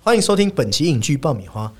[0.00, 1.70] 欢迎收听本期影剧爆米花。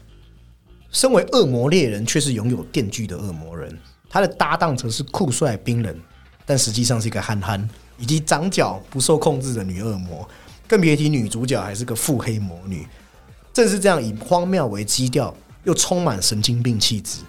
[0.91, 3.79] 身为恶魔猎人，却是拥有电锯的恶魔人，
[4.09, 5.99] 他的搭档则是酷帅冰人，
[6.45, 10.29] 但实际上是一个憨憨以及长脚不受控制的女恶魔，
[10.67, 12.87] 更别提女主角还是个腹黑魔女。
[13.53, 17.21] 正是这样以荒谬为基调，又充满神经病气质，《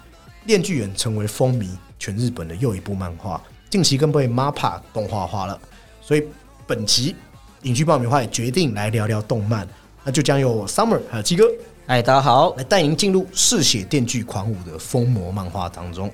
[0.44, 1.68] 链锯人》成为风靡
[1.98, 5.60] 全日本的又一部漫画，近期更被 MAPPA 动画化了。
[6.00, 6.24] 所以
[6.66, 7.14] 本期
[7.62, 9.68] 影剧爆米花也决定来聊聊动漫，
[10.02, 11.44] 那就将由我 Summer 还有鸡哥
[11.86, 12.54] 哎，大家好。
[12.56, 16.10] 来带您进入嗜血电锯狂舞的疯魔漫画当中。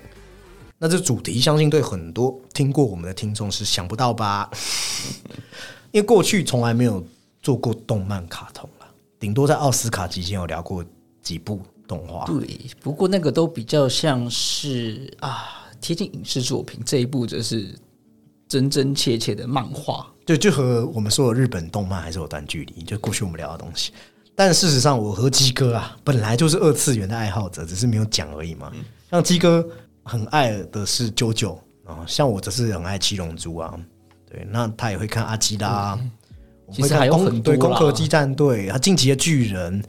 [0.78, 4.50] 那这主题相信对很多听过我们的听众是想不到吧？
[5.92, 7.04] 因为过去从来没有
[7.42, 8.86] 做过动漫卡通了，
[9.20, 10.84] 顶多在奥斯卡期间有聊过
[11.22, 12.24] 几部动画。
[12.24, 17.68] 对，不过那个都比较像是啊贴近影视作品，这一部则是
[18.48, 20.10] 真真切切的漫画。
[20.26, 23.92] 对，就和我们说的日本动漫还是有段距离，就过去我们聊的东西。
[24.34, 28.70] 但事实上，我和鸡哥啊，本来就是二次元的爱好者，只是没有讲而已嘛。
[29.08, 29.66] 像鸡哥
[30.02, 33.78] 很爱的是九九啊，像我则是很爱七龙珠啊。
[34.28, 35.92] 对，那他也会看阿基拉，
[36.66, 39.82] 我们会其实还有看攻对很多啦攻壳机战队，他晋级的巨人，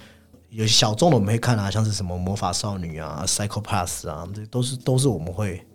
[0.51, 5.65] 有小众的我们会看啊，像是什么魔法少女啊、Psycho Pass 啊，这都是都是我们会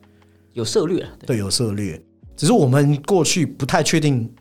[0.53, 2.01] 有涉略啊，对对有涉略，
[2.37, 4.33] 只是我们过去不太确定，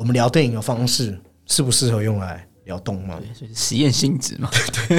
[0.00, 4.48] 我们聊电影的方式适不适合用来聊动漫，所以实验性质嘛。
[4.88, 4.98] 对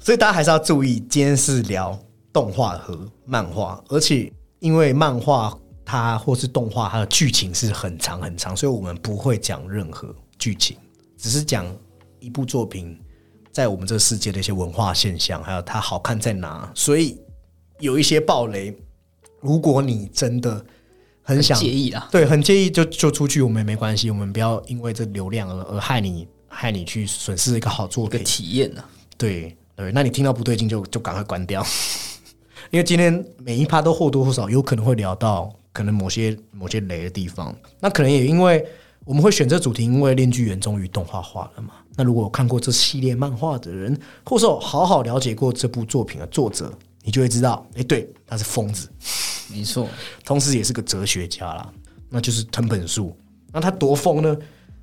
[0.00, 1.96] 所以大家还是要注意，今天是聊
[2.32, 10.76] 动画和漫画，而且因为漫画它或是动画它的剧情是很长很长，所以我们不会讲任何剧情，
[11.16, 11.64] 只是讲
[12.18, 13.00] 一部作品
[13.52, 16.68] 在我们这个世界的一些文化现象，还有它好看在哪。
[16.74, 17.20] 所以
[17.78, 18.76] 有一些暴雷，
[19.40, 20.66] 如果你真的
[21.26, 28.22] 很想介意啦，对，很介意就就出去，我们也没关系，我们不要因为这流量而而害你害你去损失一个好作品。
[28.22, 28.84] 体验啊呢。
[29.18, 31.66] 对对，那你听到不对劲就就赶快关掉，
[32.70, 37.52] 因为今天每一趴都或多或少有可能会聊到可能某些某些雷的地方。
[37.80, 38.64] 那可能也因为
[39.04, 41.70] 我们会选这主题，因为《链锯人》终于动画化了嘛。
[41.96, 46.72] 那如果有看过这系列漫画的人，或是有好好了解过这部作品的作者，
[47.06, 48.88] 你就会知道，哎，对，他是疯子，
[49.48, 49.88] 没错，
[50.24, 51.72] 同时也是个哲学家啦，
[52.10, 53.16] 那就是藤本树。
[53.52, 54.36] 那他多疯呢？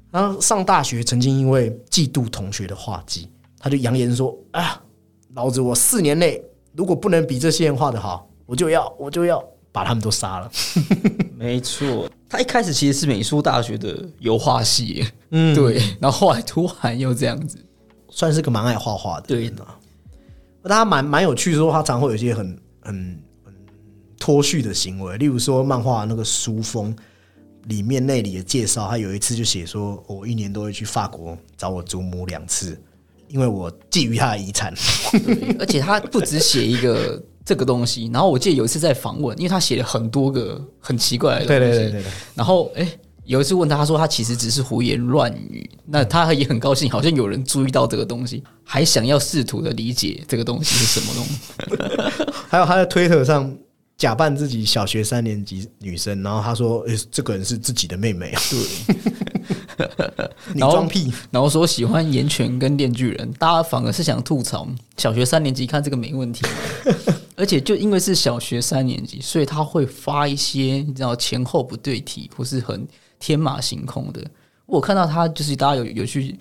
[0.09, 3.27] 然后上大学曾经因为嫉妒同学的画技，
[3.59, 4.81] 他就扬言说：“啊，
[5.33, 6.41] 老子我四年内
[6.71, 10.49] 如果不能比这些人画的好，我就要我就要把他们都杀了。
[11.35, 12.09] 没错。
[12.29, 17.57] 他一开始其实是美术大学的油画系，嗯，对，然后后来突然又这样子，”
[18.09, 19.75] 算是个蛮爱画画的对人啊。
[19.75, 19.82] 但
[20.69, 23.53] 他蛮蛮有趣的说，他常会有一些很很很
[24.19, 26.95] 脱序的行为，例如说漫画那个书封
[27.65, 32.81] 里面那里的介绍，他有一次就写说，我一年都会去法国找我祖母两次，
[33.27, 34.73] 因为我觊觎他的遗产。
[35.59, 42.87] 而且他不止写一个 这个东西，然后我记得有一次在访问，因为他写了很多个很奇怪的东西，对对对对对，然后哎。
[43.25, 45.69] 有一次问他，他说他其实只是胡言乱语。
[45.85, 52.33] 那他也很高兴，好像有人注意到这个东西，还想要试图的理解这个东西是什么东西。
[52.49, 53.55] 还有他在推特上
[53.97, 58.41] 假扮自己小学三年级女生，然后他说：“诶、这个人是自己的妹妹啊，
[59.77, 59.87] 对，
[60.53, 61.11] 你装屁。
[61.31, 64.67] 然后说喜欢岩泉跟电锯人，大家反而是想吐槽
[64.97, 66.93] 小学三年级看这个没问题嘛，
[67.37, 72.85] 而且就因为是小学三年级，所以他会发一些你知道前后不对题或是很
[73.23, 74.21] 天马行空的。
[74.65, 76.37] 我看到他就是大家有有去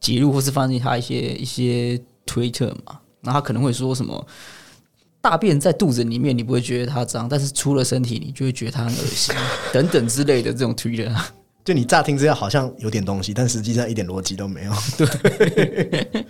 [0.00, 4.26] 截录或是发现他一些一些推特嘛，然后他可能会说什么。
[5.20, 9.32] 大便在肚子里面，你不会觉得它脏，但是出了身体，你就会觉得它很恶心，
[9.72, 11.14] 等等之类的这种推特。
[11.64, 14.72] 就你乍听之下好像有点东西，但实际上一点逻辑都没有。
[14.98, 16.26] 对，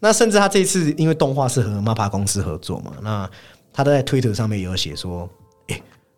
[0.00, 3.30] 那甚至他这一次因为动画是和 MAPPA 公司合作嘛，那
[3.70, 5.28] 他在推特上面也有写说：“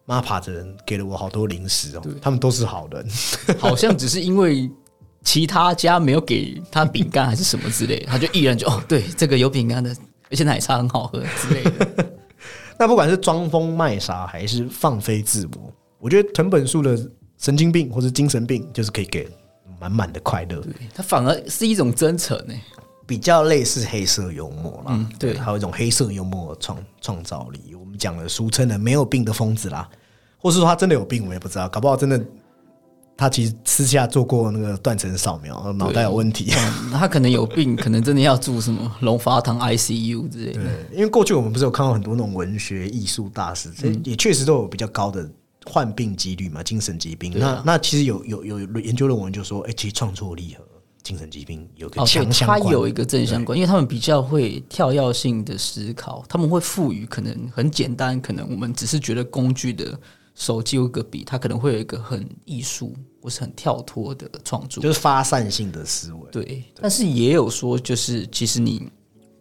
[0.06, 3.06] 诶、m a p p a 的人给了我好多零食哦，他们都是好人。
[3.58, 4.70] 好像只是因为
[5.22, 9.94] 其他家没有给他饼干还是什么之类，他就毅然就 哦，对，这个有饼干的，
[10.30, 12.06] 而且奶茶很好喝之类的。
[12.78, 16.98] 那不管是装疯卖傻还是放飞自我，我觉得藤本树的
[17.38, 19.28] 神经病或是精神病，就是可以给
[19.80, 22.54] 满满的快乐，对，它反而是一种真诚呢。
[23.06, 24.90] 比较类似黑色幽默啦。
[24.90, 27.74] 嗯对还有一种黑色幽默的创创造力。
[27.74, 29.88] 我们讲了俗称的没有病的疯子啦，
[30.38, 32.20] 或是说他真的有病，我们也不知道，搞不好真的
[33.16, 36.52] 他其实私下做过那个断层扫描，脑袋有问题。
[36.56, 40.60] 嗯，他可能有病，可能真的要住什么 龙发堂 ICU 之类的。
[40.92, 43.70] 因为过去我们不是有看到很多那种文学艺术大师，
[44.02, 45.30] 也确实都有比较高的
[45.64, 47.32] 患病几率嘛，精神疾病。
[47.36, 50.64] 那那其实有有有有研究论文就说，哎、其实创作力和
[51.04, 52.60] 精神疾病有个强相关。
[52.60, 59.96] 它有一个正相关，因为他们比较会跳跃性的思考，他们会赋予可能很简单，可能我们只是觉得工具的
[60.34, 62.92] 手机有个笔，它可能会有一个很艺术
[63.22, 64.82] 或是很跳脱的创作。
[64.82, 66.30] 就是发散性的思维。
[66.32, 68.88] 对，但是也有说，就是其实你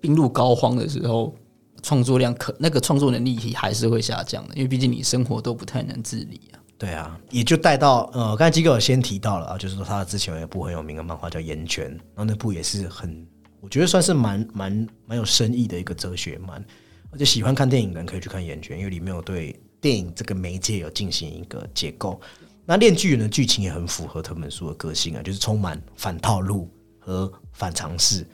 [0.02, 1.34] 病入膏肓的时候，
[1.82, 6.60] 创作量可那个创作能力还是会下降的，因为毕竟你生活都不太能自理啊。
[6.84, 13.26] 对啊，也就带到呃，刚才机构有先提到了啊，就是说他之前有一部很有名的漫画叫《岩泉》，然后那部也是很，
[13.62, 16.62] 我觉得算是蛮蛮蛮有深意的一个哲学漫，
[17.10, 22.20] 而且喜欢看电影的人可以去看《岩泉》，因为里面有对电影这个媒介有进行一个结构。
[22.66, 26.70] 那《炼巨人》的剧情也很符合藤本树的个性啊，就是充满反套路
[27.00, 28.28] 和反常识，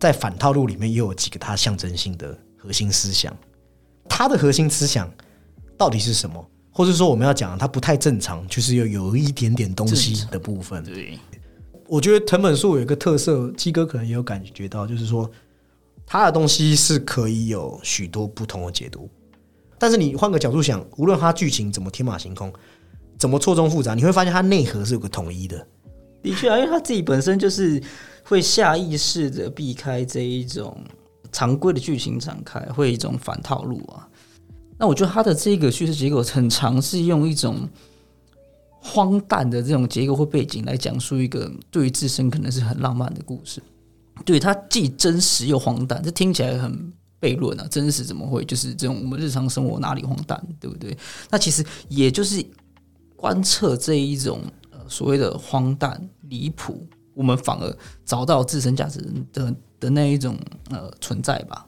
[0.00, 3.32] 在反套路里面又有几个他象征性的核心思想，
[4.08, 5.08] 他的核心思想
[5.78, 6.44] 到底是什么？
[6.72, 10.82] 或者说我们要讲它不太正常，就是有有一点点东西的部分。
[10.82, 11.18] 对，
[11.86, 15.30] 我觉得藤本树有一个特色，鸡哥可能也有感觉到，就是说
[16.06, 19.08] 他的东西是可以有许多不同的解读。
[19.78, 22.52] 但是你换个角度想，无论他剧情怎么天马行空，
[23.18, 25.66] 怎么错综复杂，你会发现它内核是有个统一的。
[26.22, 27.82] 的确啊，因为他自己本身就是
[28.22, 30.80] 会下意识的避开这一种
[31.32, 34.08] 常规的剧情展开，会一种反套路啊。
[34.82, 37.68] 那我觉得他的这个叙事结构很尝试用一种
[38.80, 43.62] 荒诞的这种结构或背景来讲述一个对于自身可能是很浪漫的故事。
[44.24, 47.66] 对，它既真实又荒诞，这听起来很悖论啊！
[47.70, 50.98] 真实怎么会就是这种我们日常生活哪里荒诞，对不对？
[51.30, 52.44] 那其实也就是
[53.14, 54.40] 观测这一种
[54.72, 56.84] 呃所谓的荒诞离谱，
[57.14, 57.72] 我们反而
[58.04, 59.00] 找到自身价值
[59.32, 60.36] 的的那一种
[60.70, 61.64] 呃存在吧。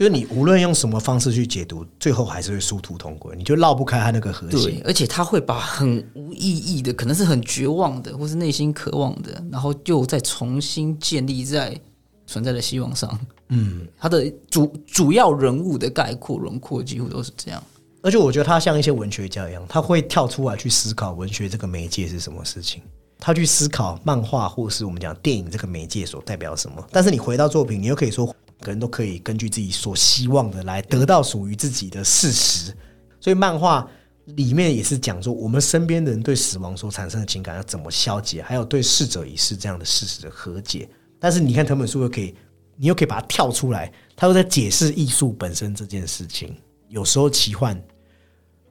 [0.00, 11.78] 就是你无论用什么方式去解读，最后还是会殊途同归，你就绕不开他那个核心对。，而且他会把很无意义的，可能是很绝望的，或是内心渴望的，然后又再重新建立在
[12.26, 13.20] 存在的希望上。
[13.48, 17.62] 嗯，他的主主要人物的概括轮廓几乎都是这样。
[18.00, 22.80] 而且我觉得他像一些文学家一样，他会跳出来去思考文学这个媒介是什么事情，
[23.18, 26.82] 他去思考漫画或是我们讲电影这个媒介所代表什么。
[26.90, 32.72] 但是你回到作品，你又可以说，每个人都可以根据自己所希望的来得到属于自己的事实。
[33.20, 33.88] 所以漫画
[34.26, 40.88] 里面也是讲说，我们身边的人对死亡所产生的情感要怎么消解，还有对逝者已逝这样的事实的和解。
[41.18, 42.34] 但是你看藤本树又可以，
[42.76, 46.56] 你又可以把它跳出来，他又在解释艺术本身这件事情。
[46.88, 47.78] 有时候奇幻，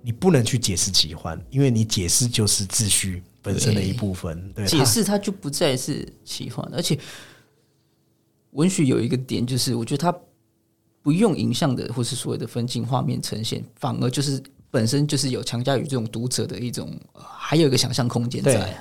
[0.02, 4.52] 你不能去解释奇幻，因为你解释就是秩序本身的一部分。
[4.54, 6.98] 对，解释它就不再是奇幻，而且
[8.52, 10.18] 文学有一个点，就是我觉得它
[11.02, 14.42] 不用影像的或是所谓的分镜画面呈现，反而就是
[14.72, 18.78] 本身就是有强加于这种读者的一种，呃还有一个想象空间在。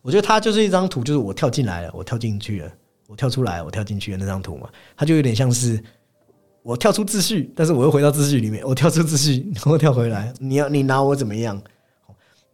[0.00, 2.72] 我觉得它就是一张图，就是我跳进来了，我跳进去了，
[3.06, 5.80] 我跳出来，我跳进去的那张图嘛，它就有点像是
[6.64, 11.62] 我跳出秩序，但是我又回到秩序里面，我跳出秩序，然后跳回来，你要你拿我怎么样？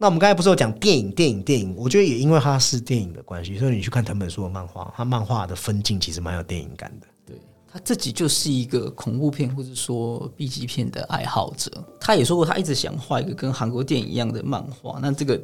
[0.01, 1.75] 那我们刚才不是有讲电影、电影、电影？
[1.75, 7.07] 我觉得也因为它是电影的关系，所以你去看藤本树的漫画，它漫画的分镜其实蛮有电影感的。
[7.25, 7.35] 对
[7.69, 11.69] 他自己就是一个恐怖片或者说 B 级片的爱好者。
[11.99, 14.99] 他也说过，他一直想画一个跟韩国电影一样的漫画。
[15.01, 15.41] 那这个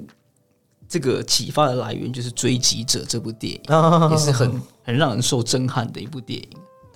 [0.88, 6.50] 这个启发的来源就是《追击者》这部电影，也是很很让人受震撼的一部电影。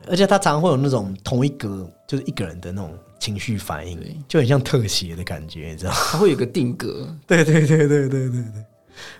[0.08, 5.98] 而且他常常会有那种同一格，就是一个人的那种情绪反应，就很像特写的感觉，你知道吗？
[6.12, 8.66] 它会有个定格，对对对对对对对。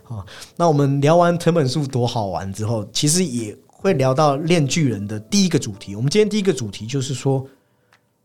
[0.04, 0.26] 好，
[0.56, 5.96] 那我们聊完藤本树多好玩之后，其实也会聊到《链巨人》的第一个主题。
[5.96, 7.46] 我们今天第一个主题就是说，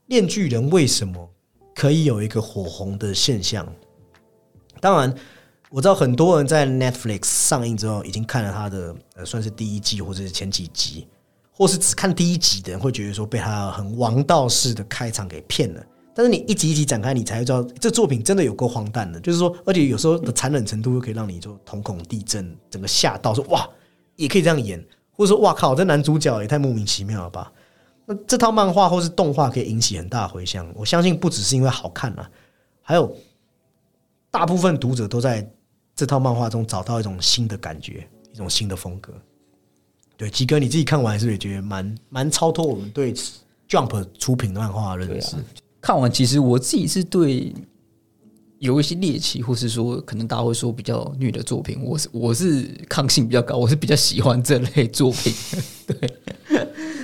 [0.06, 1.30] 链巨人为什么
[1.74, 3.66] 可以有一个火红的现象？
[4.80, 5.14] 当然，
[5.70, 11.06] 我知道很多人在 Netflix 上映之后已经看了他的呃，算是第一季或者是前几集，
[11.56, 15.82] 或是只看第一集的人会觉得说被他很王道式的开场给骗了。
[16.16, 19.18] 但是你一集一集展开，你才会知道这作品真的有够荒诞的。
[19.20, 23.68] 就是说，而且有时候的残忍程度又可以让你就瞳孔地震，整个吓到，说哇，
[24.16, 24.78] 也可以这样演，
[25.12, 27.52] 或者说哇靠，这男主角也太莫名其妙了吧？
[28.06, 32.30] 那这套漫画或是动画可以引起很大的回响，我相信不只是因为好看啊，
[32.80, 33.12] 还有
[34.30, 35.48] 大部分读者都在
[35.96, 39.12] 这套漫画中找到一种新的感觉，一种新的风格。
[40.16, 43.12] 对，鸡哥你自己看完是不是也觉得蛮蛮超脱我们对
[43.68, 45.36] Jump 出品的漫画的认识？
[45.80, 47.52] 看完其实我自己是对
[48.60, 55.34] 有一些猎奇，或是说可能大家会说比较虐的作品，我是我是抗性比较高，我是比较喜欢这类作品。
[55.86, 56.10] 对，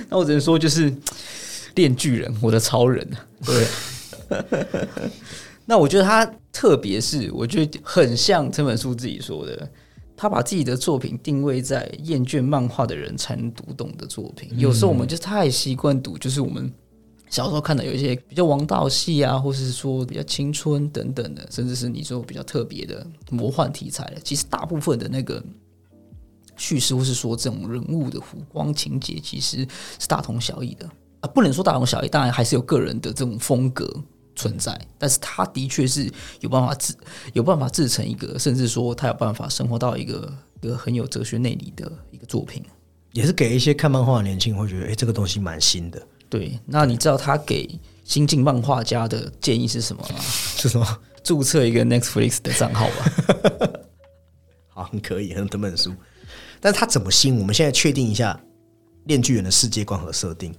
[0.09, 0.91] 那我只能说就是
[1.75, 3.27] 炼巨人，我的超人啊。
[3.45, 3.67] 对，
[5.65, 9.69] 那我觉得他特别是，我觉得很像这本书自己说的。
[10.21, 14.51] 他把自己的作品定位在厌倦漫画的人才能读懂的作品。
[14.55, 16.71] 有时候我们就太习惯读，就是我们
[17.27, 24.21] 小时候看的有一些比较王道系啊，或是说比较青春等等的，甚至是你说比较特别的魔幻题材的。
[24.23, 25.43] 其实大部分的那个
[26.55, 30.87] 叙事，或是说这种人物的弧光情节，其实是大同小异的
[31.21, 31.27] 啊。
[31.33, 33.91] 不能说大同小异，当然还是有个人的这种风格。
[34.35, 36.93] 存在，但是他的确是有办法制，
[37.33, 42.63] 有办法制成一个，甚至说他有办法生活到一个一个很有哲学内里的一个作品，
[43.13, 46.01] 也是给一些看漫画的年轻人会觉得，哎，这个东西蛮新的。
[46.29, 47.69] 对，那你知道他给
[48.05, 50.15] 新晋漫画家的建议是什么吗？
[50.57, 50.99] 是什么？
[51.23, 53.79] 注册一个 Netflix 的账号吧。
[54.69, 55.93] 好，很可以，很整本书。
[56.59, 57.37] 但是他怎么新？
[57.37, 58.39] 我们现在确定一下，
[59.05, 60.55] 炼巨人的世界观和设定，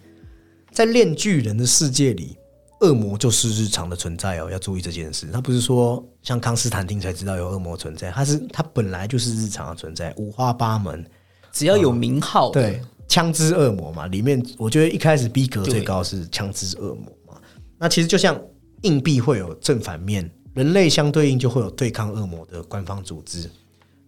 [0.71, 2.37] 在炼巨人的世界里。
[2.83, 5.29] 恶魔就是日常的存在哦，要注意这件事。
[5.33, 11.05] 他不是说像康斯坦丁才知道有恶魔存在，他是他本来就是日常的存在，五花八门，
[11.53, 14.09] 只要有名号，对，枪支恶魔嘛。
[14.09, 17.41] 里面我觉得一开始逼格最高是枪支恶魔嘛。
[17.79, 18.39] 那其实就像
[18.83, 23.49] 硬币会有正反面，人类相对应就会有对抗恶魔的官方组织。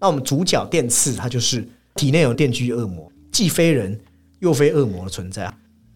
[0.01, 3.99] 那我们主角电刺，他就是体内有电锯恶魔，既非人
[4.41, 5.53] 又非恶魔的存在。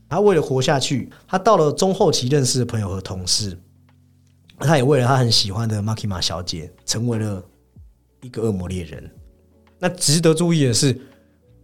[0.08, 3.56] 他为了活下去，他到了中后期认识的朋友和同事，
[4.58, 7.44] 他也为了他很喜欢的 Makima 小姐，成为了
[8.22, 9.10] 一个恶魔猎人。
[9.78, 10.98] 那值得注意的是，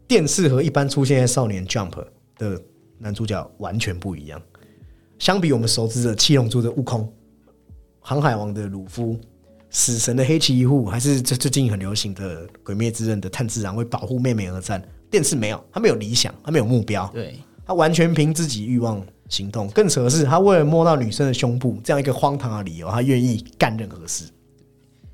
[0.06, 2.04] 电视和一般出现在少年 Jump
[2.36, 2.60] 的
[2.98, 4.40] 男主角完全不一样。
[5.18, 7.10] 相比我们熟知的七龙珠的悟空、
[8.00, 9.18] 航海王的鲁夫、
[9.70, 17.10] 死神的黑崎一护，还是最最近很流行的鬼灭之刃的炭治郎为保护妹妹而战，电视没有，他没有理想，他没有目标。
[17.14, 17.40] 对。
[17.66, 24.24] 他完全凭自己欲望行动，更扯的是，他为了摸到女生的胸部这样一个荒唐的理由，他愿意干任何事。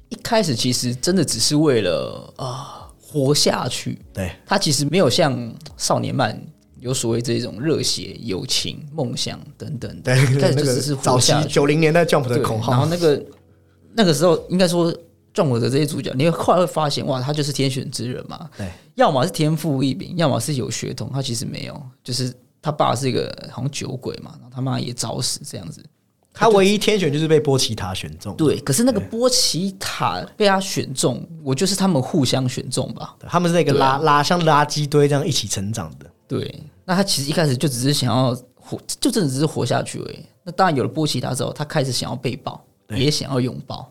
[0.08, 3.98] 一开始其实真的只是为了啊活下去。
[4.12, 6.36] 对他其实没有像少年漫
[6.80, 10.00] 有所谓这种热血、友情、梦想等等。
[10.02, 12.72] 对，开始就只是早期九零年代 Jump 的口号。
[12.72, 13.24] 然后那个
[13.94, 14.92] 那个时候，应该说
[15.34, 18.48] Jump 的这些主角，你会后来会发现，哇，他就是天选之人嘛。
[18.56, 21.10] 对，要么是天赋异禀，要么是有血统。
[21.12, 22.32] 他其实没有，就是。
[22.62, 25.82] 他爸是一个好像酒鬼嘛，然后他妈也早死这样子。
[26.34, 28.36] 他唯一天选就是被波奇塔选中。
[28.36, 33.16] 对，可是那个波奇塔被他选中，我就是他们互相选中吧。
[33.20, 36.04] 他们是那个拉拉像垃圾堆这样一起成长的。
[36.28, 40.18] 对，那他其实一开始就只是想要活，就真的只是活下去而已。
[40.44, 43.89] 那当然有了波奇塔之后，他开始想要被抱，也想要拥抱。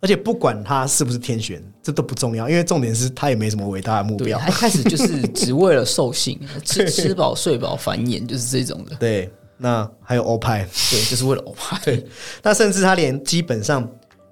[0.00, 4.38] 而且不管他是不是天选，这都不重要，因为重点是他也没什么伟大的目标。
[4.38, 8.96] 他开始就是只为了兽性， 吃吃饱睡饱繁衍，就是这种的。
[8.96, 11.78] 对，那还有欧派，对，就是为了欧派。
[11.84, 12.06] 对，
[12.42, 13.86] 那甚至他连基本上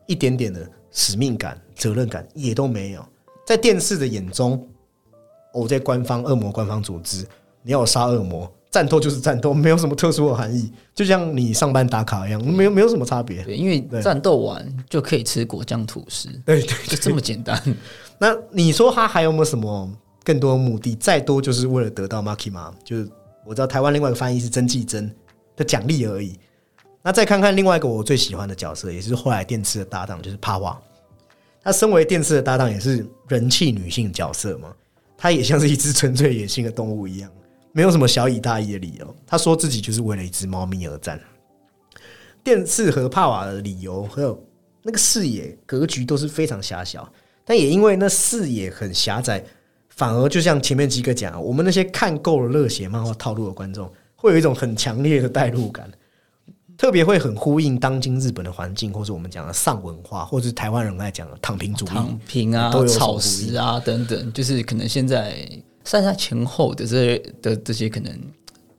[0.06, 3.04] 一点点的使命感、责任感也都没有。
[3.46, 4.66] 在电视的眼中，
[5.52, 7.26] 我在官方恶魔官方组织，
[7.62, 8.50] 你要杀恶魔。
[8.70, 13.42] 战斗就是战斗，没有什么特殊的含义，就像你上班打卡一样，没有没有什么差别。
[13.44, 17.60] 对，因为战斗完就可以吃果酱吐司，对，就这么简单。
[18.18, 19.90] 那你说他还有没有什么
[20.22, 20.94] 更多的目的？
[20.96, 23.08] 再多就是为了得到 Makima，就是
[23.46, 25.10] 我知道台湾另外一个翻译是曾纪真
[25.56, 26.36] 的奖励而已。
[27.02, 30.78] 那再看看另外一个我最喜欢的角色，也是后来电视的搭档，就是帕瓦。
[31.62, 34.74] 他身为电视的搭档，也是人气女性角色嘛，
[35.16, 37.30] 他也像是一只纯粹野性的动物一样。
[37.78, 41.16] 没有什么小以大义的理由，他说自己就是为了一只猫咪而战。
[42.42, 44.36] 电视和帕瓦的理由还有
[44.82, 47.08] 那个视野格局都是非常狭小，
[47.44, 49.44] 但也因为那视野很狭窄，
[49.90, 55.88] 反而就像前面几个讲，我们那些看够了热血漫画套路的观众，会有一种很强烈的代入感，
[56.76, 65.48] 特别会很呼应当今日本的环境，或是我们讲的丧文化，或者是台湾人爱讲的躺平主义、躺平啊、草食啊等等，就是可能现在。
[65.88, 68.12] 三在前后的这些的这些可能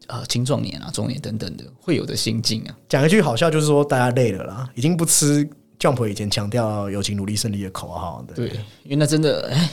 [0.06, 5.44] 呃青壮年啊中年等等的会有的心境啊，讲一句好笑就是说大家累了啦，已经不吃
[5.80, 8.36] Jump 以前强调友情努力胜利的口号的。
[8.36, 8.50] 对，
[8.84, 9.72] 因为那真的哎，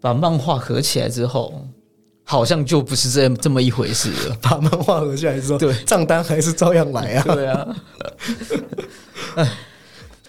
[0.00, 1.68] 把漫画合起来之后，
[2.24, 4.36] 好像就不是这这么一回事了。
[4.40, 7.24] 把漫画合起来之后，对账单还是照样来啊。
[7.34, 7.76] 对啊，
[9.36, 9.52] 哎，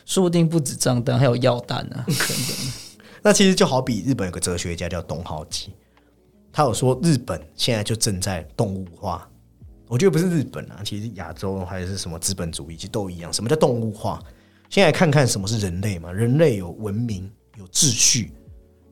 [0.05, 2.78] 说不定不止账单，还有药单呢，等等。
[3.21, 5.73] 那其实就好比日本有个哲学家叫东浩基，
[6.51, 9.29] 他有说日本现在就正在动物化。
[9.88, 13.33] 我觉得不是日本啊，其实亚洲还是什么资本主义，其实都一样。
[13.33, 14.21] 什么叫动物化？
[14.69, 16.13] 先来看看什么是人类嘛。
[16.13, 18.31] 人类有文明，有秩序，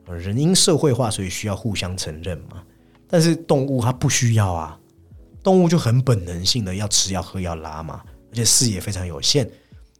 [0.07, 2.63] 人因社会化，所以需要互相承认嘛。
[3.07, 4.79] 但是动物它不需要啊，
[5.43, 9.47] 动物就很本能性的要吃、要喝、要拉嘛，而且视野非常有限。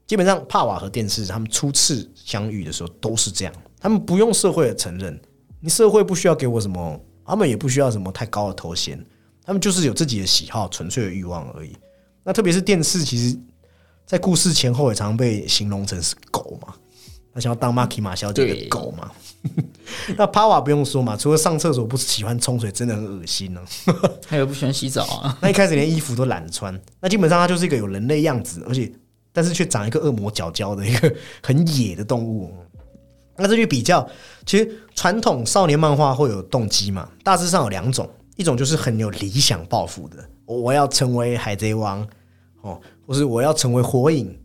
[0.08, 3.54] 基本上帕瓦和电视他们初次相遇的时候都是这样。
[3.80, 5.20] 他们不用社会的承认，
[5.60, 9.04] 你社会不需要给我什么，他们也不需要什么太高的头衔，
[9.46, 11.76] 他们就是有自己的喜好、纯粹的欲望而已。
[12.24, 13.38] 那特别是电视，其实，
[14.06, 16.74] 在故事前后也常被形容成是狗嘛，
[17.34, 19.12] 他想要当马 y 马小姐的狗嘛。
[20.18, 23.62] 那帕瓦不用说嘛，除了上厕所不喜欢冲水，真的很恶心呢。
[24.28, 25.38] 还有不喜欢洗澡啊。
[25.42, 28.92] 那一开始连衣服都懒得穿，那基本上它就是一个有人类样子，而且
[29.32, 32.54] 但是却长一个恶魔角角的一个很野的动物。
[33.38, 34.08] 那这去比较，
[34.46, 42.08] 其实传统少年漫画会有动机嘛，大致上有两种，一种就是很有理想抱负的，我要成为海贼王。
[42.62, 44.36] 哦，或是我要成为火影，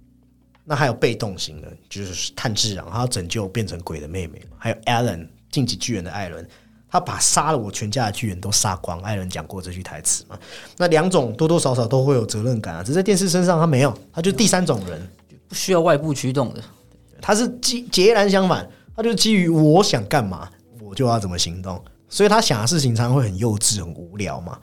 [0.64, 4.56] 那还有被动型的，就是炭治郎，他要拯救变成鬼的妹妹嘛。
[4.58, 6.46] 还有艾伦，晋级巨人的艾伦，
[6.88, 9.00] 他把杀了我全家的巨人都杀光。
[9.00, 10.38] 艾伦讲过这句台词嘛？
[10.76, 15.08] 那两种多多少少都会有责任感啊，只是在电视身上他没有，他就第三种人，
[15.48, 16.62] 不需要外部驱动的，
[17.20, 24.58] 他是截截然相反，他就基于我想干嘛，我就要怎么行动，所以他想的事情常常会很幼稚、很无聊嘛。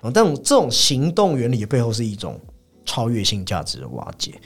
[0.00, 2.40] 啊，但这种行动原理的背后是一种。
[2.90, 4.40] 超越性价值的瓦解，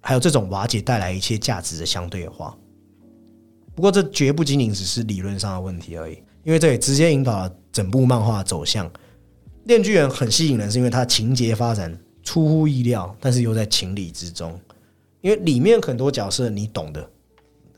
[0.00, 2.58] 还有这种瓦解带来一切价值的相对化。
[3.72, 8.90] 不过，这绝不仅仅只是理论上的问题而已，因为这也直接引导了整部漫画走向。
[9.64, 14.58] 《电锯人》很吸引人，是因为它情节发展出乎意料，但是又在情理之中。
[15.20, 17.08] 因为里面很多角色你懂的，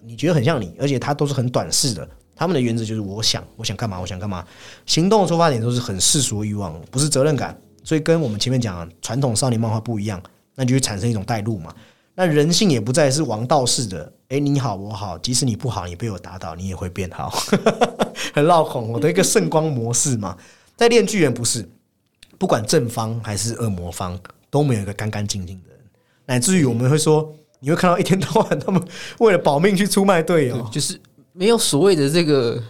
[0.06, 2.08] 你觉得很像你，而且他都是很短视的。
[2.34, 4.46] 他们的原则就是我想，我想干嘛，我想干嘛。
[4.84, 7.58] 行动的出发点都是很世俗欲望，不是责任感。
[7.82, 10.22] 所以跟我们前面讲传统少年漫画不一样，
[10.54, 11.75] 那就会产生一种带路嘛。
[12.14, 17.31] 那人性也不再是王道式的，哎，你好我好，即使你不好，你被我打倒，你也会变好，
[18.35, 18.81] 很绕口。
[18.81, 20.37] 我的一个圣光模式嘛，
[20.76, 21.68] 在炼巨人不是，
[22.38, 24.18] 不管正方还是恶魔方，
[24.50, 25.78] 都没有一个干干净净的人，
[26.26, 28.83] 乃至于我们会说，你会看到一天到晚他们
[29.19, 31.01] 为了保命去出卖队友，就是
[31.33, 32.62] 没有所谓的这个。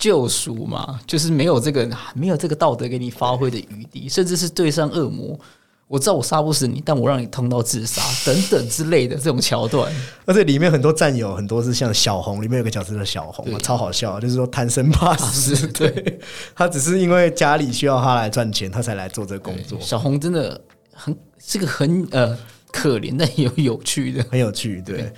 [0.00, 5.38] 救赎嘛，就是没有这个没有这个道德给你发挥的余地，甚至是对上恶魔，
[5.86, 9.92] 我知道我杀不死你，但我让你痛到自杀等等之类的这种桥段。
[10.24, 15.66] 而且里面很多战友，很多是像小红，里面有个角色叫小红嘛，超好笑，就是说贪生怕死。
[15.66, 16.18] 对，
[16.54, 19.78] 他只是因为家里需要他来赚钱，他才来做这个工作。
[19.82, 20.58] 小红真的
[20.94, 22.34] 很是个很呃
[22.72, 24.82] 可怜 但也有有趣的，很有趣。
[24.82, 25.12] 对，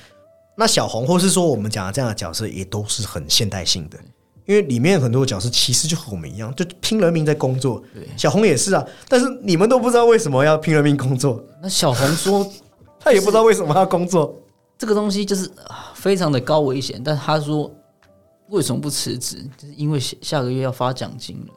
[0.56, 3.98] 那小红或是说我们讲的这样的角色，也都是很现代性的。
[4.44, 7.80] 因为里面很多角色其实就和我们一样，就拼了命在工作。
[7.94, 11.42] 对小红也是啊，但是你们都不知道为什么要拼了命工作。
[11.62, 12.52] 那小红说，
[12.98, 14.36] 他也不知道为什么要工作。
[14.76, 15.48] 这个东西就是
[15.94, 17.72] 非常的高危险，但他说
[18.48, 19.48] 为什么不辞职？
[19.56, 21.54] 就是因为下下个月要发奖金了。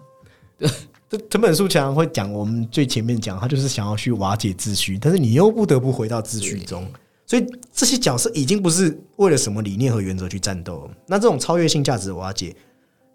[0.60, 0.70] 对，
[1.10, 6.86] 这藤本树强会讲，我们最前面讲，他就是想要去瓦解秩序，但是你又不得不回到秩序中。
[7.26, 10.90] 所以这些角色已经不是为了什么理念和原则去战斗。
[11.08, 12.56] 那这种超越性价值的瓦解。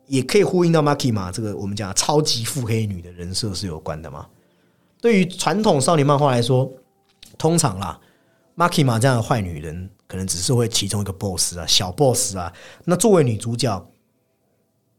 [0.07, 4.26] 也可以呼应到 Maki 嘛，这个我们讲超级腹黑女的人设是有关的嘛？
[5.00, 6.68] 对于传统少年漫画来说，
[7.38, 7.96] 通常啦
[8.57, 12.53] ，Maki 嘛这样的坏女人，可能只是会其中一个 boss 啊，小 boss 啊。
[12.85, 13.88] 那作为女主角，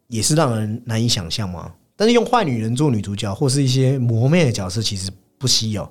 [0.08, 1.74] 也是让人难以想象嘛。
[2.02, 5.88] 但是用坏女人做女主角，或是一些魔魅的角色，其实不稀有。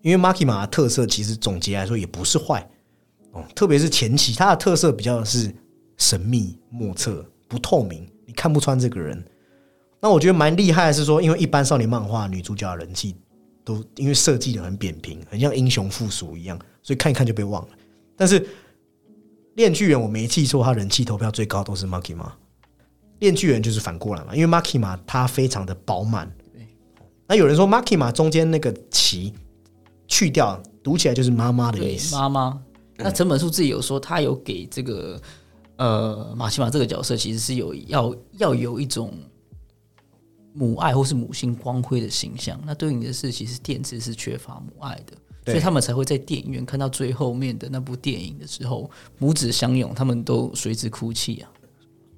[0.00, 2.68] 因为 Maki 嘛的特色，其实总结来说也不是坏
[3.30, 5.54] 哦，特别是前期，它的特色比较是
[5.98, 8.04] 神秘莫测、不透明。
[8.26, 9.24] 你看不穿这个人，
[10.00, 13.14] 那我觉得蛮厉害的是说，因为一般少年漫画女主角的人气
[13.62, 17.68] 都因为设计的很扁平，很像英雄附属一样，所以看一看就被忘了。
[18.16, 18.44] 但是
[19.54, 22.32] 炼巨人我没记错，他人气投票最高都是 Maki 嘛？
[23.22, 26.30] 炼巨人就是反过来嘛，因为 Maki 嘛他非常的饱满。
[27.26, 29.32] 那有人说 Maki 嘛中间那个旗
[30.06, 32.14] 去掉，读起来就是妈妈的意思。
[32.14, 32.62] 妈妈。
[32.98, 35.18] 那陈本树自己有说，他有给这个。
[35.76, 39.12] 呃，马奇马这个角色其实是有要要有一种
[40.52, 42.60] 母爱或是母性光辉的形象。
[42.64, 51.50] 那对应的是，其实电子是缺乏母爱的，所以他们才会在电影院看到最后面的那部电影的时候，母子相拥，他们都随之哭泣啊。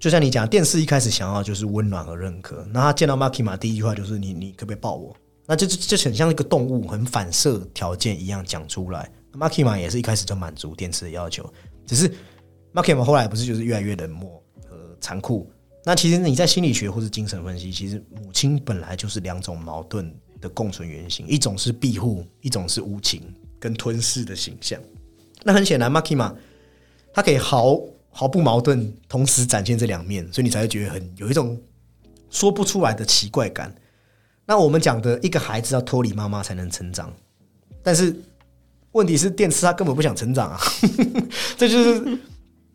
[0.05, 5.17] 就像你讲，电视一开始想要就是温暖和认可，那他见到马奇马第一句话就是“你你可不可以抱我？”
[5.49, 9.11] 那就就很像一个动物，很反射条件一样讲出来。
[9.33, 11.51] 马奇马也是一开始就满足电视的要求，
[11.87, 12.12] 只是。
[12.73, 14.31] 马克嘛，后来不是就是越来越冷漠
[14.69, 15.51] 和残酷？
[15.87, 23.23] 那其实你在心理学或是精神分析，其实母亲本来就是两种矛盾的共存原型，一种是庇护，一种是无情
[23.59, 24.79] 跟吞噬的形象。
[25.43, 26.37] 那很显然，马克嘛，
[27.14, 27.81] 他可以毫
[28.14, 31.61] 毫不矛盾，同时展现这两面，所以你才会觉得很有一种
[32.31, 33.74] 说不出来的奇怪感。
[34.46, 37.12] 那我们讲的一个孩子要脱离妈妈才能成长，
[37.83, 38.14] 但是
[38.92, 40.61] 问题是电视他根本不想成长啊，
[41.59, 42.18] 这就是。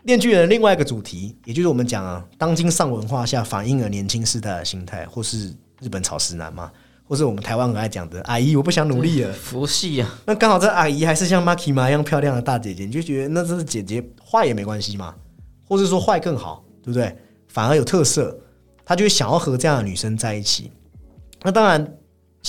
[0.06, 6.71] 电锯人》另外一个主题，也就是我们讲啊，当今上文化下反映了年轻世代的心态，或是日本草食男嘛，
[7.04, 9.34] 或是我们台湾很爱讲的阿姨，我不想努力了。
[9.34, 15.13] 佛系啊，那刚好这阿姨还是像 Maki 妈一样漂亮的大姐姐，你就觉得那这是姐姐坏也没关系嘛，
[15.70, 17.16] 或者说坏更好，对不对？
[17.48, 18.38] 反而有特色，
[18.84, 20.72] 他就会想要和这样的女生在一起。
[21.42, 21.98] 那当然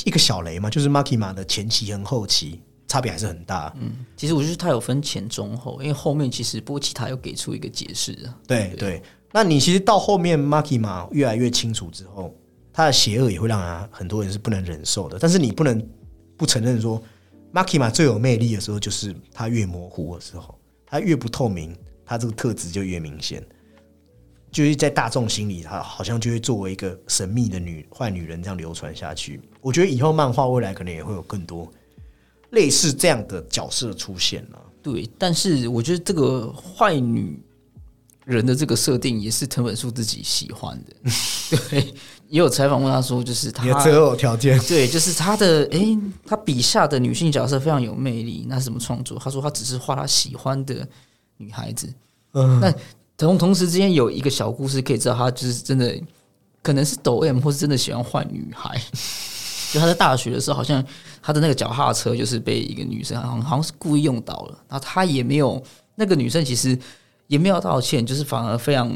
[0.05, 3.73] 一个小雷嘛，就是 Maki 马的前期和后期差别还是很大。
[3.79, 8.37] 嗯，其实我觉得他有分前中后，因为后面其实波奇塔又给出一个解释啊。
[8.49, 9.03] 对对，
[9.33, 12.35] 那你其实到后面 Maki 马越来越清楚之后，
[12.73, 15.19] 他的邪恶也会让人很多人是不能忍受的。
[15.21, 15.87] 但是你不能
[16.37, 17.01] 不承认说
[17.53, 21.77] ，Maki 马最有魅力的时候，就是他越模糊的时候，他越不透明，
[22.11, 23.41] 他这个特质就越明显。
[24.51, 29.41] 就是在大众心里，她好像就会作为一个神秘的女坏女人这样流传下去。
[29.61, 31.71] 我觉得以后漫画未来可能也会有更多
[32.51, 34.61] 类似这样的角色出现了。
[34.83, 37.41] 对，但是我觉得这个坏女
[38.25, 41.11] 人的这个设定也是藤本树自己喜欢的。
[41.71, 41.95] 对，
[42.29, 45.97] 也有采访问他说，就是他择偶条件， 对，就是他的诶，
[46.27, 48.47] 他笔下的女性角色非常有魅力。
[48.49, 49.17] 那是怎么创作？
[49.17, 50.85] 他说他只是画他喜欢的
[51.41, 51.93] 女孩子。
[52.35, 52.73] 嗯，那
[53.17, 55.99] 同同时之间有一个小故事可以知道，他就是真的
[56.63, 58.81] 可能是抖 M，或是真的喜欢坏女孩。
[59.73, 60.85] 就他在大学的时候，好像
[61.23, 65.63] 他的那个脚踏车就是被一个女生好像好像是故意用倒了，然后他也没有
[65.95, 66.77] 那个女生其实
[67.29, 68.93] 也没有道歉，就是反而非常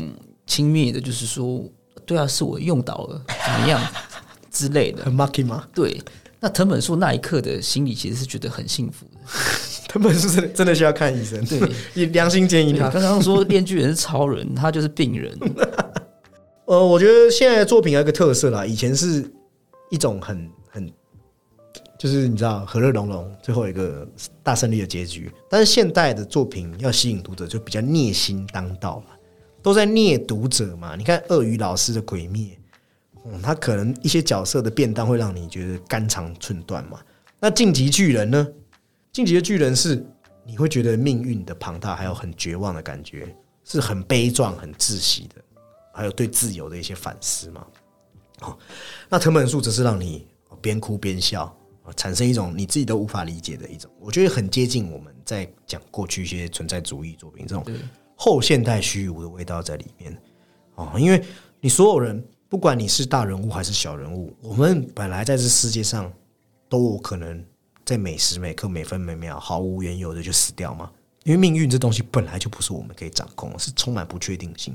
[0.47, 1.63] 轻蔑的，就是说
[2.05, 3.81] 对啊，是我用倒了，怎么样
[4.51, 5.05] 之类的。
[5.05, 5.65] 很 Maki 吗？
[5.73, 6.03] 对，
[6.41, 9.14] 那藤本树那一刻的心里其实是觉得很幸福的。
[9.89, 11.61] 他们是真的真的需要看医生，对，
[11.95, 12.89] 以良心建议他。
[12.91, 15.39] 刚刚说电锯人是超人，他就是病人。
[16.67, 19.25] 呃，我觉得现在的作品有一个特色啦，以前是
[19.91, 20.91] 一种很很，
[21.99, 24.09] 就是你知道和乐融融，最后一个
[24.43, 25.31] 大胜利的结局。
[25.49, 29.15] 但是现代的作品要吸引读者，就比较虐心当道了，
[29.63, 30.97] 都在虐读者嘛。
[30.97, 32.59] 你看鳄鱼老师的鬼灭，
[33.27, 36.99] 嗯，他可能一些角色的便当会让你觉得肝肠寸断嘛。
[37.39, 38.49] 那晋级巨人呢？
[39.15, 40.05] 晋级的巨人是
[40.45, 45.37] 你会觉得命运的庞大，还有很绝望的感觉，是很悲壮、很窒息的，
[45.93, 47.65] 还有对自由的一些反思嘛。
[48.41, 48.59] 好，
[49.09, 50.27] 那藤本树则是让你
[50.61, 51.45] 边哭边笑，
[51.85, 57.65] 啊产生一种你自己都无法理解的一种，我觉得很接近我们在讲过去一些存在主义作品这种
[58.17, 60.21] 后现代虚无的味道在里面。
[60.75, 61.23] 哦，因为
[61.61, 66.13] 你所有人，不管你是大人物还是小人物，我们本来在这世界上
[66.69, 67.45] 都有可能
[67.85, 70.91] 在每时每刻、每分每秒毫无缘由的就死掉嘛。
[71.25, 74.75] 因为命运这东西本来就不是我们可以掌控的，是充满不确定性。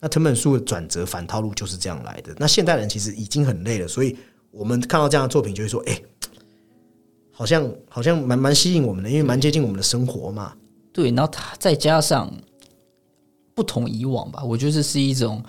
[0.00, 2.34] 那藤本树的转折反套路就是这样来的。
[2.36, 4.16] 那现代人其实已经很累了，所以
[4.50, 6.02] 我们看到这样的作品就会说：“哎、
[7.30, 10.54] 好像好像蛮蛮吸引我们的，因为蛮接近我们的生活嘛。
[10.92, 12.32] 对，然后他再加上
[13.54, 15.42] 不同以往吧，我觉得这是一种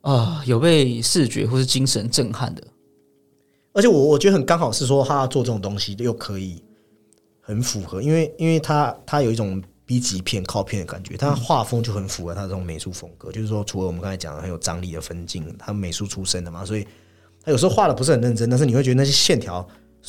[0.00, 2.62] 啊、有被视觉或是精神震撼的。
[3.72, 6.62] 而且我我觉得很刚好是说他做这种东西又可以
[7.40, 13.32] 很符合，因为因为他他有一种 B 级片靠片的感觉，他画风就很符合他这种美术风格。
[13.32, 16.86] 就是说，除了我们刚才讲的很有张力的分镜，他美术出身的嘛，所以
[17.42, 19.66] 他有时候画的不是很认真，但是你会觉得那些线条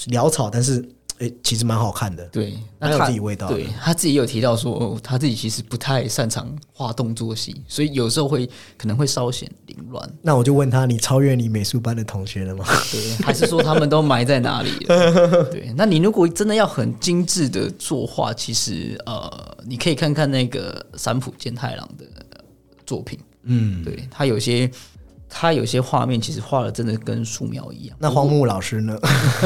[0.07, 0.83] 潦草，但是
[1.23, 2.23] 诶、其实蛮好看的。
[2.25, 10.09] 对，蛮有那他自己味道对他自己有提到说，哦他自己其实不太擅长画动作戏，所以有时候会可能会稍显凌乱。
[10.21, 12.65] 那我就问他：你超越你美术班的同学了吗？
[12.91, 15.43] 对，还是说他们都埋在哪里了？
[15.51, 22.05] 对，那你如果真的要很精致的作画，其实呃，你可以看看那个三浦健太郎的
[22.85, 24.69] 作品，嗯，对他有些
[25.35, 27.97] 他有些画面其实画的真的跟素描一样。
[27.99, 28.95] 那荒木老师呢？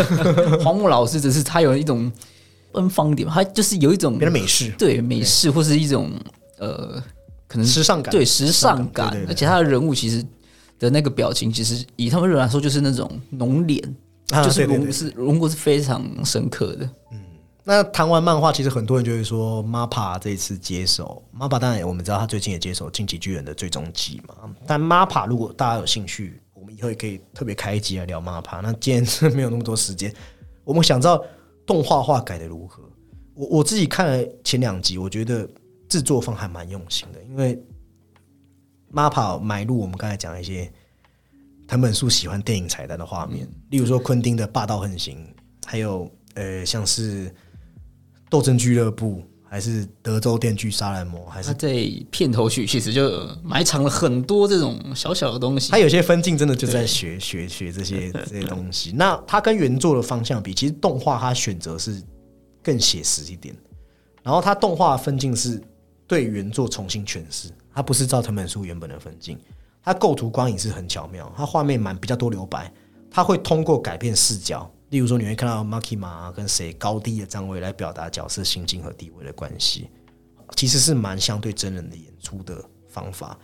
[0.62, 2.12] 黄木老师只是他有一种
[2.74, 6.12] 奔放点，他就是有一种美式、对美式或是一种
[6.60, 7.02] 呃，
[7.48, 10.22] 可能时尚感，对时尚感，而且他的人物其实
[10.78, 13.82] 的那个表情，其实以他们人来说，就是那种浓脸，
[14.32, 14.78] 啊就是对对对。
[14.78, 16.90] 轮是轮廓是非常深刻的。
[17.68, 24.36] 那谈完漫画，其实很多人就会说，MAPPA 这一次接手，MAPPA 当然我们知道他最近也接手《进击巨人》的最终季嘛。
[24.66, 28.62] 但 MAPPA 如果大家有兴趣，我们以后也可以特别开一集来聊 MAPPA。
[28.62, 30.16] 那既然是没有那么多时间，
[30.64, 31.22] 我们想知道
[31.66, 32.82] 动画化改的如何。
[33.34, 35.46] 我我自己看了前两集，我觉得
[35.90, 37.62] 制作方还蛮用心的，因为
[38.94, 40.72] MAPPA 埋入我们刚才讲的一些
[41.68, 45.18] 藤本树喜欢电影彩蛋的画面，例如说昆汀的霸道横行，
[45.66, 47.30] 还有呃像是
[48.30, 55.80] 斗争俱乐部，还是德州电锯杀人魔，还是他在片头曲其实就埋藏了很多这种小小的东西他。
[55.80, 58.92] 有些分镜真的就在学学学这些这些东西。
[58.92, 62.02] 那他跟原作的方向比，其实动画它选择是
[62.62, 63.56] 更写实一点，
[64.22, 65.62] 然后它动画分镜是
[66.06, 69.40] 对原作重新诠释，它不是照藤本树原本的分镜，
[69.82, 72.70] 它构图光影是很巧妙，它画面蛮比较多留白，
[73.10, 79.90] 它会通过改变视角，例如说你会看到 Makima 跟谁高低的站位来表达角色心境和地位的关系，
[80.56, 83.38] 其实是蛮相对真人的演出的方法。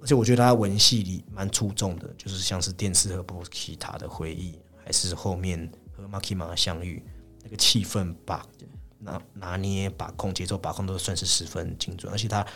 [0.00, 7.02] 而且我觉得他文戏里蛮出众的，就是像是电视和波奇塔的回忆，还是后面和 Makima 相遇，
[7.42, 8.46] 那个气氛把
[9.00, 12.12] 拿拿捏、把控、节奏把控都算是十分精准。
[12.12, 12.46] 而且他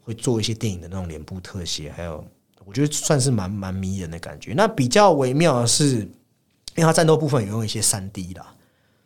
[0.00, 2.24] 会做一些电影的那种脸部特写，还有
[2.64, 4.54] 我觉得算是蛮蛮迷人的感觉。
[4.54, 6.08] 那比较微妙的是，
[6.76, 8.54] 因为他战斗部分有用一些三 D 啦，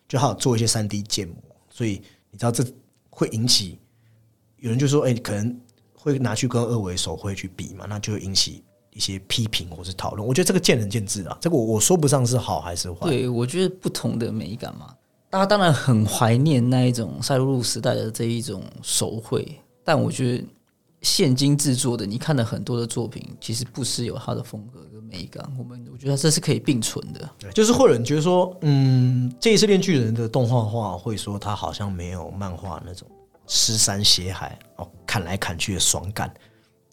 [0.08, 1.36] 就还有做一些三 D 建模，
[1.70, 2.64] 所以你知道这
[3.10, 3.78] 会引起
[4.58, 5.60] 有人就说，哎、可能。
[5.98, 10.24] 会拿去跟二维手绘去比嘛，那就会引起一些批评或是讨论。
[10.24, 13.08] 我觉得这个见仁见智啊，这个我我说不上是好还是坏。
[13.08, 14.94] 对，我觉得不同的美感嘛，
[15.28, 19.44] 大家当然很怀念那一种赛璐璐时代的这一种手绘，
[19.82, 20.44] 但我觉得
[21.06, 25.48] 现今制作的，你看了很多的作品，其实不失有它的风格跟美感。
[25.56, 27.30] 我们我觉得这是可以并存的。
[27.38, 33.06] 对，就是会有人觉得说，嗯，这一次《链锯人》的动画化会说它好像没有漫画那种
[33.46, 36.28] 尸山血海哦，砍来砍去的爽感。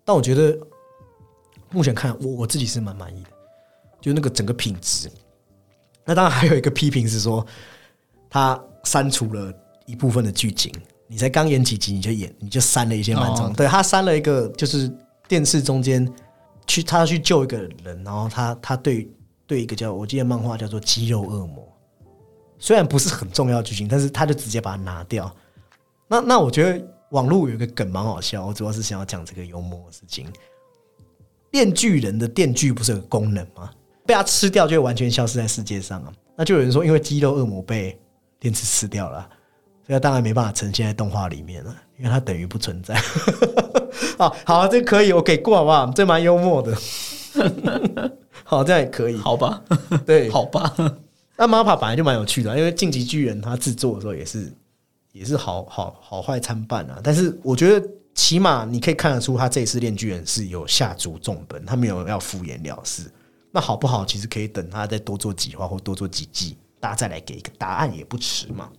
[0.06, 0.56] 但我觉得
[1.71, 3.30] 目前看我我自己是蛮满意的，
[3.99, 5.12] 就那个整个品质。
[6.06, 7.43] 那当然还有一个批评是说，
[8.30, 9.52] 他删除了
[9.88, 10.71] 一部分的剧情。
[11.13, 13.45] 你才刚演几集你就演，你就删了一些蛮重。
[13.45, 14.91] 哦对他删了一个，就是
[15.28, 16.12] 电视中间
[16.65, 19.08] 去他要去救一个人，然后他他对
[19.45, 21.71] 对一个叫我记得漫画叫做肌肉恶魔，
[22.58, 25.32] 虽然不是很重要的剧情，但是他就直接把它拿掉。
[26.08, 30.26] 那那我觉得网络有一个梗蛮好笑，我主要是想要讲这个幽默的事情。
[31.52, 33.69] 电锯人的电锯不是有个功能吗？
[34.04, 36.12] 被他吃掉就会完全消失在世界上啊。
[36.36, 37.95] 那就有人说，因为肌肉恶魔被
[38.39, 39.30] 电池吃掉了，所
[39.88, 42.96] 以它当然没办法呈现在动画里面了，因为它等于不存在。
[44.17, 45.91] 好好，这可以，我给过好不好？
[45.96, 46.76] 这蛮幽默的。
[48.43, 49.17] 好，这样也可以。
[49.17, 49.62] 好吧，
[50.06, 50.74] 对， 好吧，
[51.36, 54.54] 那 MAPPA 本来就蛮有趣的啊、因为《晋级巨人》他制作的时候也是
[55.12, 57.00] 也是好好好坏参半啊。
[57.04, 63.12] 但是我觉得起码你可以看得出，他这一次《炼巨人》是有下足重本，他没有要敷衍了事。
[63.52, 68.69] 那好不好，其实可以等他再多做几话或多做几季，大家再来给一个答案也不迟嘛。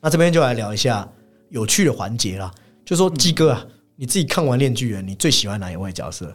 [0.00, 1.08] 那这边就来聊一下
[1.48, 2.52] 有趣的环节啦，
[2.84, 6.26] 就说鸡哥啊，你自己看完《炼巨人》，你最喜欢哪一位角色？《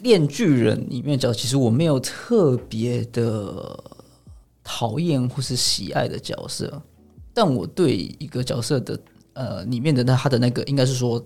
[0.00, 3.78] 链巨人》里面角，其实我没有特别的
[4.64, 6.82] 讨厌或是喜爱的角色，
[7.32, 8.98] 但我对一个角色的
[9.34, 11.24] 呃里面的那他的那个应该是说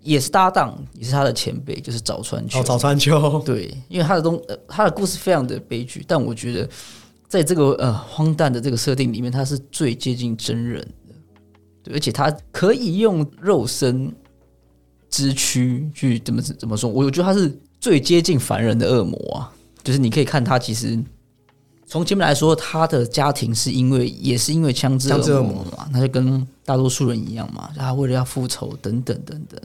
[0.00, 2.58] 也是搭档，也是他的前辈，就是早川秋。
[2.58, 3.40] 哦，早川秋。
[3.44, 6.68] 对，因为他的东呃他的故事非常的悲剧，但我觉得
[7.28, 11.14] 在这个呃荒诞的这个设定里面，他是最接近真人的，
[11.82, 14.14] 对，而且他可以用肉身
[15.10, 16.88] 之躯去怎么怎么说？
[16.88, 21.02] 我觉得他是最接近凡人的恶魔啊，就是你可以看他其实。
[21.88, 29.60] 从前面来说，他的家庭是因为也是因为枪支恶魔嘛，他就跟大多数人一样嘛，他为了要复仇等等等等。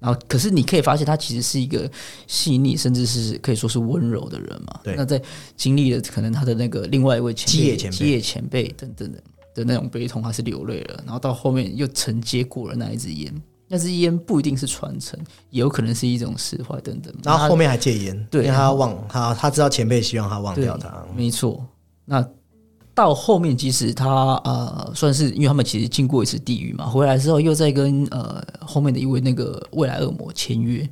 [0.00, 1.88] 然后，可是你可以发现，他其实是一个
[2.26, 4.80] 细腻，甚至是可以说是温柔的人嘛。
[4.82, 5.20] 对那在
[5.56, 9.22] 经历了可能他的那个另外一位前辈、基野前辈基野前辈等等的
[9.54, 11.02] 的那种悲痛，他是流泪了。
[11.04, 15.18] 然后到后面又承接过了那一支烟，那支烟不一定是传承，
[15.50, 17.14] 也有可能是一种释怀等等。
[17.22, 21.04] 然后后面还戒烟，对因为他要忘他，他知道前辈希望他忘掉他。
[21.14, 21.62] 没错。
[22.06, 22.26] 那
[23.00, 30.86] 到后面，其实他呃，算是因为他们其实经过一次地狱嘛，回来之后又在跟呃后面的一位那个未来恶魔签约。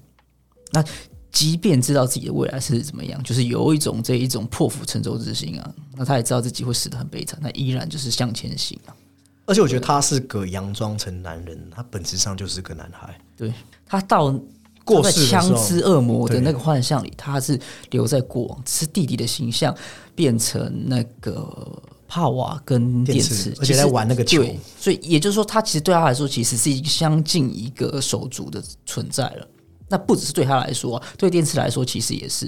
[0.73, 0.83] 那
[1.31, 8.97] 即便知道自己的未来是怎么样，就是有一种这一种破釜沉舟之心啊，那他也知道自己会死得很悲惨，那依然就是向前行啊。
[9.45, 13.15] 而且我觉得他是个佯装成男人，他本质上就是个男孩。
[13.37, 13.53] 对
[13.87, 14.35] 他到
[14.83, 19.77] 过世枪支恶魔的那个幻象里，他是留在过往，只是弟弟的形象
[20.15, 29.47] 变成那个帕瓦跟电电刺刺，而且在玩那个球对，所以也就是说，他其实对他来说，其实是一个相近一个手足的存在了。
[29.91, 32.47] 那不只是对他来说啊，对电池来说，其实也是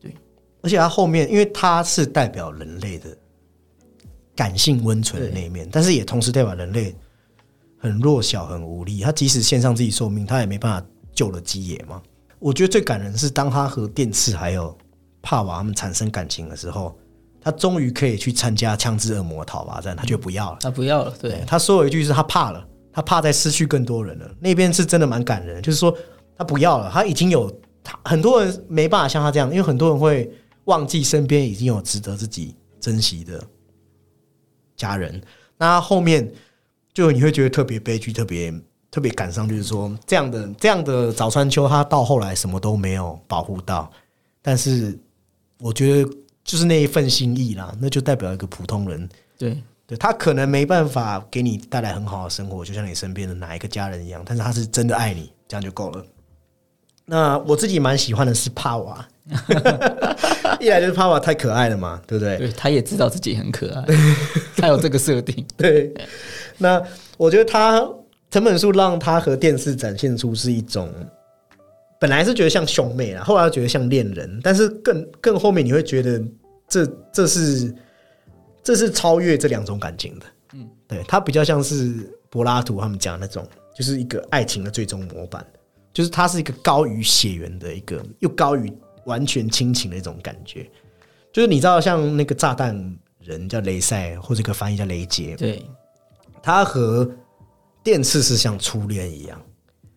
[0.00, 0.14] 对。
[0.62, 3.14] 而且他后面，因为他是代表人类的
[4.34, 6.96] 感性温存的那一面，但是也同时代表人类
[7.78, 9.00] 很弱小、很无力。
[9.00, 12.00] 他即使献上自己寿命，他也没办法救了基野嘛。
[12.38, 14.74] 我觉得最感人是当他和电池还有
[15.20, 16.96] 帕瓦他们产生感情的时候，
[17.40, 20.58] 他终于可以去参加枪支恶魔讨伐战，他就不要了。
[20.60, 24.30] 他不要了，对，他说了一句是他怕了，他怕再失去更多人了。
[24.38, 25.96] 那边是真的蛮感人，就是说
[26.36, 27.50] 他不要了，他已经有
[27.82, 30.30] 他很多人没办法像他这样，因为很多人会
[30.64, 33.42] 忘记身边已经有值得自己珍惜的
[34.76, 35.20] 家人。
[35.56, 36.30] 那后面
[36.92, 38.52] 就你会觉得特别悲剧，特别
[38.90, 43.90] 特别感伤，就是说这样的这样的早川秋，他到后来什么都没有保护到，
[44.42, 44.98] 但是
[45.58, 46.10] 我觉得
[46.44, 56.04] 就是那一份心意啦，那就代表一个普通人，对对他可能没办法给你带来很好的生活，就像你身边的哪一个家人一样，但是他是真的爱你，这样就够了。
[57.04, 59.08] 那我自己蛮喜欢的是帕瓦，
[60.60, 62.36] 一来就是帕瓦太可爱了嘛，对不对？
[62.38, 63.84] 对，他也知道自己很可爱，
[64.56, 65.44] 他有这个设定。
[65.58, 65.92] 对，
[66.58, 66.80] 那
[67.16, 67.84] 我觉得他
[68.30, 70.88] 藤本树让他和电视展现出是一种，
[72.00, 76.20] 本来是觉得像兄妹啦，后来又觉得像恋人，但是更更后面你会觉得
[76.66, 77.74] 这这是
[78.62, 80.26] 这是超越这两种感情的。
[80.54, 85.46] 嗯，对，他比较像是柏拉图他们讲那种，就是一个爱情的最终模板，
[85.92, 88.72] 就是它是一个高于血缘的一个，又高于
[89.04, 90.68] 完全亲情的一种感觉。
[91.32, 95.62] 就是你知道，像那个炸弹人叫雷塞，或者一个翻译叫雷杰，对，
[96.42, 97.08] 他和
[97.84, 99.38] 电次是像初恋一样。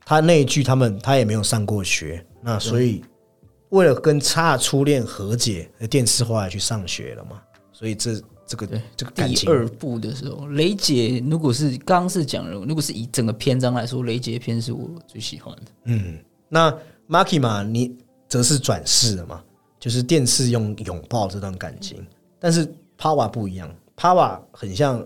[0.06, 3.04] 他那一句他们他也没有上过学，那所以
[3.70, 7.42] 为了跟差初恋和解，电视后来去上学了嘛。
[7.72, 15.62] 所以这这个对这个第二部的时候，雷杰如果是刚刚是讲了，如果是以整个篇章来说，雷杰篇是我最喜欢的。
[15.86, 16.72] 嗯，那
[17.10, 19.44] Maki 嘛，你则是转世了嘛，
[19.80, 22.06] 就是电视用拥抱这段感情，
[22.40, 25.04] 但是 Pawa 不一样，Pawa 很像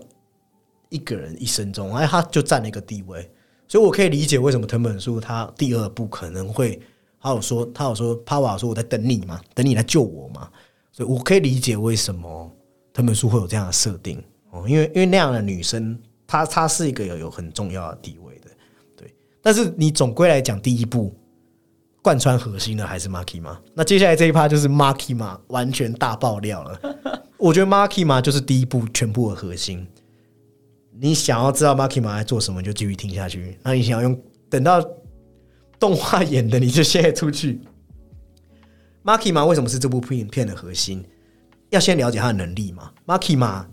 [0.90, 3.30] 一个人一生中，哎，他就占了一个地位，
[3.68, 6.80] 所以我可以理解为什么藤本树他第二部可能会，
[7.20, 10.48] 他有说他有说帕瓦说我在等你嘛，等你来救我嘛，
[10.90, 12.50] 所以我可以理解为什么
[12.94, 18.50] 藤本树会有这样的设定哦，因为因为那样的女生，她她是一个有有很重要的地位的，
[18.96, 21.14] 对，但是你总归来讲，第一部
[22.00, 23.60] 贯穿核心的还是 Maki 嘛。
[23.74, 26.80] 那接下来这一趴就是 Maki 嘛，完全大爆料了。
[27.36, 29.86] 我觉得 Maki 嘛就是第一部全部的核心。
[31.00, 33.56] 你想要知道 Maki 马在做什么，就继续听下去。
[33.62, 34.84] 那你想要用等到
[35.78, 37.60] 动画演的，你就现在出去。
[39.04, 41.04] Maki 马为什么是这部片片的核心？
[41.70, 42.90] 要先了解他的能力嘛。
[43.06, 43.66] Maki 马，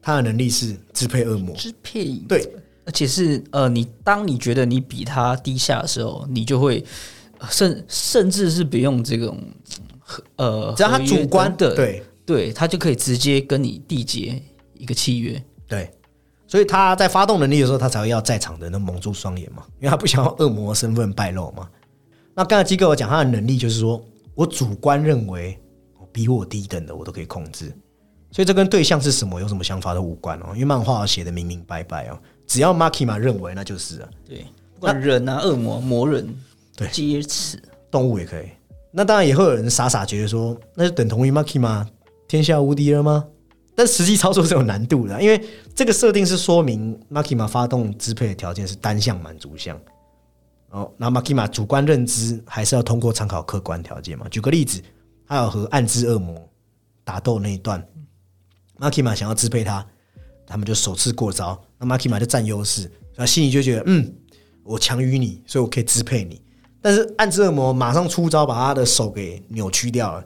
[0.00, 2.46] 他的能力是支配恶魔，支配对，
[2.84, 6.84] 而且是呃，你当你觉得你比他低下的时候，你就会
[7.38, 9.42] 呃甚甚至是不用这种
[10.36, 14.40] 呃，只要他主观等等对对，他就可以直接跟你缔结
[14.74, 15.42] 一个契约。
[15.66, 15.90] 对，
[16.50, 21.68] 所以他在发动能力的时候，他才会要在场的人蒙住双眼嘛，因为他不想要恶魔身份败露嘛。
[22.34, 24.02] 那刚才基哥我讲他的能力，就是说
[24.34, 25.56] 我主观认为
[26.10, 27.72] 比我低等的我都可以控制，
[28.32, 36.28] 所以这跟对象是什么有什么想法都无关哦，因为漫画写的明明白白哦，只要 Makima 认为那就是啊，对，不管人啊、恶魔、魔人，
[36.76, 37.62] 对皆此。
[37.92, 38.46] 动物也可以。
[38.90, 41.86] 那当然也会有人傻傻觉得说，那就等同于 Makima
[42.26, 43.24] 天下无敌了吗？
[43.80, 45.42] 但实际操作是有难度的，因为
[45.74, 49.80] 这个设定是说明 Makima 发动支配的条件是单向满足项。
[50.68, 54.26] 哦，那 Makima 主观认知还是要通过参考客观条件嘛？
[54.28, 54.82] 举个例子，
[55.26, 56.46] 他有和暗之恶魔
[57.04, 57.82] 打斗那一段
[58.78, 59.82] ，Makima 想要支配他，
[60.46, 64.14] 他们就首次过招，那 Makima 就占优势，那心里就觉得嗯，
[64.62, 66.42] 我强于你，所以我可以支配你。
[66.82, 70.24] 但是暗之恶魔马上出招，把他的手给扭曲掉了。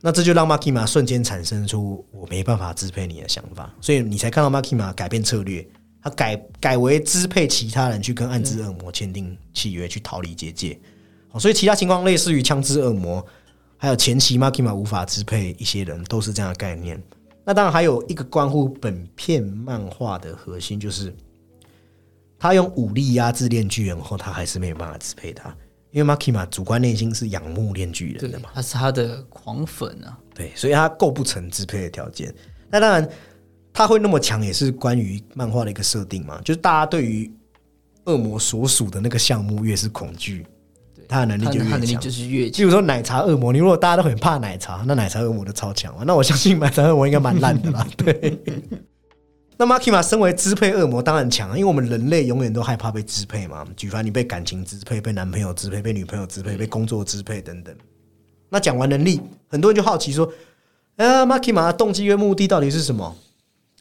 [0.00, 5.66] 那这就让 Makima 瞬间产生出我没办法支配你的想法，所以你才看到 Makima 改变策略，
[6.02, 10.78] 他改改为支配其他人去跟暗之恶魔签订契约，去逃离结界。
[11.30, 13.24] 好，所以其他情况类似于枪支恶魔，
[13.76, 17.02] 还有前期 Makima 无法支配一些人，都是这样的概念。
[17.44, 21.14] 那当然还有一个关乎本片漫画的核心，就是
[22.38, 25.56] 他用武力压制炼巨人后，他还是没有办法支配他，
[25.90, 30.18] 因为 Makima 主观内心是仰慕炼巨人对的嘛。，他是他的狂粉啊。
[30.34, 32.34] 对，所以他构不成支配的条件。
[32.70, 33.08] 那当然，
[33.72, 37.32] 他会那么强，也是关于漫画的一个设定嘛，就是大家对于
[38.04, 40.46] 恶魔所属的那个项目越是恐惧，
[41.08, 42.00] 他的能力就越强。
[42.00, 46.04] 就是越比如说奶茶恶魔，你如果大家都很怕奶茶，那奶茶恶魔就超强嘛。
[46.06, 47.86] 那我相信奶茶恶魔应该蛮烂的啦。
[47.96, 48.38] 对。
[49.60, 53.66] 那 Makima 身为支配恶魔当然强啊，因为我们人类永远都害怕被支配嘛。
[53.76, 57.74] 举凡你被感情支配、被男朋友支配、被女朋友支配、被工作支配等等。
[58.48, 60.32] 那讲完能力，很多人就好奇说
[60.94, 63.16] ：“啊，Makima 的动机跟目的到底是什么？”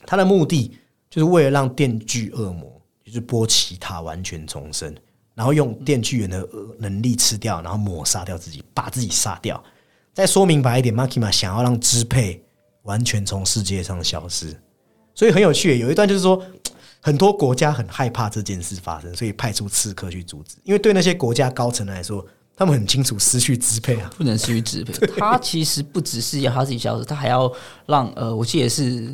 [0.03, 0.75] 他的目的
[1.11, 4.91] 就是为了让电锯恶魔，就是波奇塔完全重生，
[5.35, 9.63] 然后用电锯人的呃能力吃掉，然后抹杀掉自己，把自己杀掉。
[10.11, 12.43] 再说明白一点，Makima 想要让支配
[12.81, 14.59] 完全从世界上消失，
[15.17, 15.79] 所以很有趣。
[15.79, 16.39] 有一段就是说，
[17.01, 20.57] 很多国家很害怕这件事发生，所以派出刺客去阻止。
[20.63, 22.23] 因为对那些国家高层来说，
[22.55, 24.11] 他们很清楚失去支配啊。
[24.15, 24.93] 不能失去支配。
[25.17, 27.51] 他其实不只是要他自己消失，他还要
[27.87, 29.11] 让呃，我记得是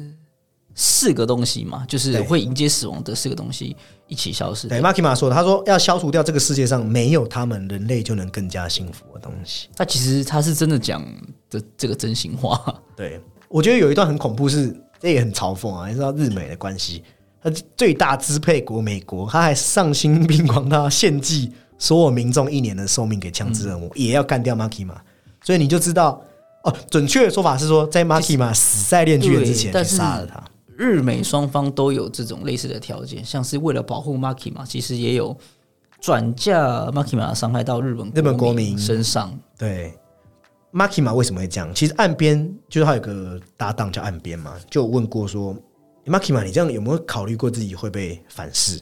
[0.76, 3.76] 四个东西嘛，就是会迎接死亡的四个东西：
[4.08, 4.92] 一一起消失对掉。
[4.92, 9.70] ，Makima 说的，他说要消除掉这个世界上没有他们，人类就能更加幸福的东西。
[9.76, 11.04] 他其实他是真的讲
[11.50, 17.04] 的这个真心话，对，我觉得有一段很恐怖是，这也很嘲讽啊，你知道日美的关系，
[17.42, 24.96] 他最大支配国美国，他还丧心病狂到献祭所有民众一年的寿命给枪支任务，也要干掉 Makima，
[25.44, 26.24] 所以你就知道
[26.64, 30.42] 哦，准确的说法是说，在 Makima 死在炼巨人之前杀了他。
[30.78, 35.38] 日美双方都有这种类似的条件，像是为了保护 Makima，其实也有
[36.00, 39.38] 转嫁 Makima 的伤害到日本日本国民身上。
[39.58, 39.94] 对
[40.74, 41.74] ，Makima 为什么会这样？
[41.74, 45.56] 其实岸边就是他有个搭档叫岸边嘛，就有问过说
[46.06, 48.82] ，Makima 你这样有没有考虑过自己会被反噬？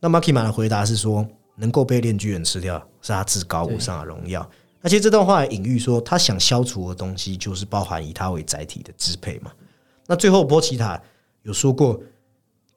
[0.00, 1.26] 那 Makima 的回答是说，
[1.56, 4.48] 能够被炼巨人吃掉是他至高无上的荣耀。
[4.80, 9.50] 那其实这段话也隐喻说，他想消除的东西就是包含以他为载体的支配嘛。
[10.06, 11.00] 那最后波奇塔
[11.42, 12.00] 有说过，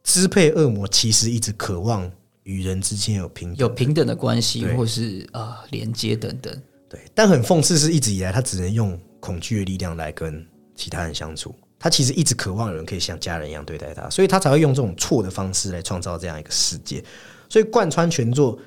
[0.03, 2.11] 支配恶魔其实一直渴望
[2.43, 6.61] 与人之间有平等有平等的关系，或是呃连接等等。
[6.91, 11.55] 对，但很讽刺是，一直以来他只能用恐惧的力量来跟其他人相处。
[11.79, 17.01] 他其实一直渴望有人可以像家人一样对待他，所以他才会用这种错的方式来创造这样一个世界。
[17.47, 18.59] 所以贯穿全作，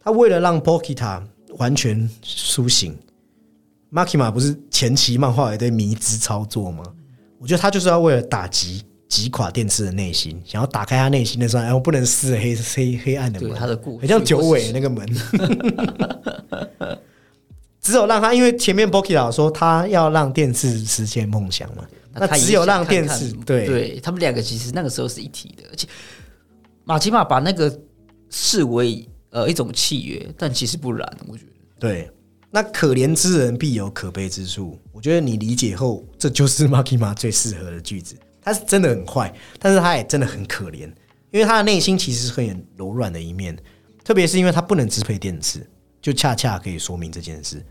[0.00, 1.22] 他为了让 Pokita
[1.58, 2.98] 完全苏醒
[3.92, 6.82] ，Makima 不是前期漫画有一堆迷之操作吗？
[7.38, 15.06] 我觉得他就是要为了打击击垮电次的内心，想要打开他内心的窗，哎，我不能撕了黑黑黑暗的对门，他的故事，很像九尾那个门。
[17.88, 25.88] 只有让他，因为前面 Boki 老说他要让电视实现梦想嘛，那他只有让电视对对他们两个其实那个时候是一体的，而且
[26.84, 27.74] 马奇马把那个
[28.28, 31.52] 视为呃一种契约，但其实不然，我觉得。
[31.78, 32.10] 对。
[32.50, 38.16] 那可怜之人必有可悲之处，我觉得你理解后，这就是 Makima 最适合的句子。
[38.40, 40.90] 他是真的很坏，但是他也真的很可怜，
[41.30, 43.54] 因为他的内心其实是很柔软的一面，
[44.02, 45.68] 特别是因为他不能支配电视，
[46.00, 47.62] 就恰恰可以说明这件事。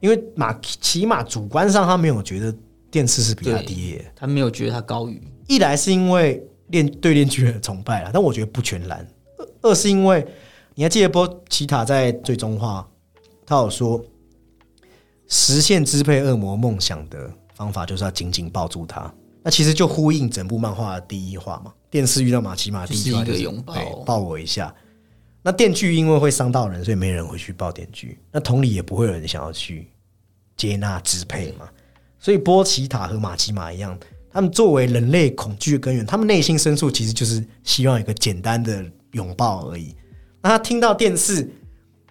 [0.00, 2.54] 因为马起码主观上他没有觉得
[2.90, 9.06] 电视是比他对低的，他没有觉得他高于，一来是因为练对练巨人的崇拜了，但我觉得不全然。
[9.38, 10.26] 二二是因为
[10.74, 12.88] 你还记得波奇塔在最终话，
[13.44, 14.02] 他有说，
[15.28, 19.12] 实现支配恶魔梦想的方法就是要紧紧抱住他。
[19.42, 21.72] 那其实就呼应整部漫画的第一话嘛。
[21.90, 24.74] 电视遇到马奇马第一话就是是一个拥抱对抱我一下。
[25.42, 28.18] 那电锯因为会伤到人，所以没人会去抱电锯。
[28.30, 29.88] 那同理也不会有人想要去
[30.56, 31.68] 接纳支配嘛。
[32.18, 33.98] 所以波奇塔和马奇马一样，
[34.30, 39.94] 他们作为人类恐惧的根源，他们内心深处其实就是希望一个简单的拥抱而已。
[40.42, 41.50] 那他听到电视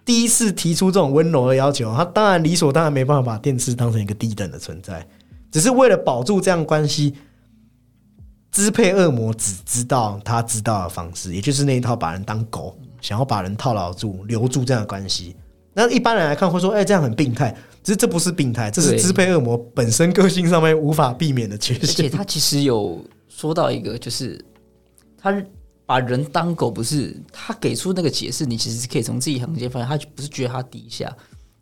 [0.04, 5.06] 第一次提出这种温柔的要求，他当然理所当然没办法把电视当成一个低等的存在，
[5.52, 7.14] 只是为了保住这样关系，
[8.50, 15.36] 支配恶魔只知道他知道的方式，也就是那一套把人当狗，想要把人套牢住、留住这样的关系。
[15.72, 17.56] 那一般人来看会说，哎、这样很病态。
[17.82, 22.10] 其实这不是病态，这是支配恶魔本身个性上面无法避免的缺而且陷。
[22.10, 24.38] 他其实有说到一个，就是
[25.16, 25.42] 他
[25.86, 31.16] 把人当狗，不是他给出那个解释，你其实是可以从自己行间发现，他不是觉得他低下，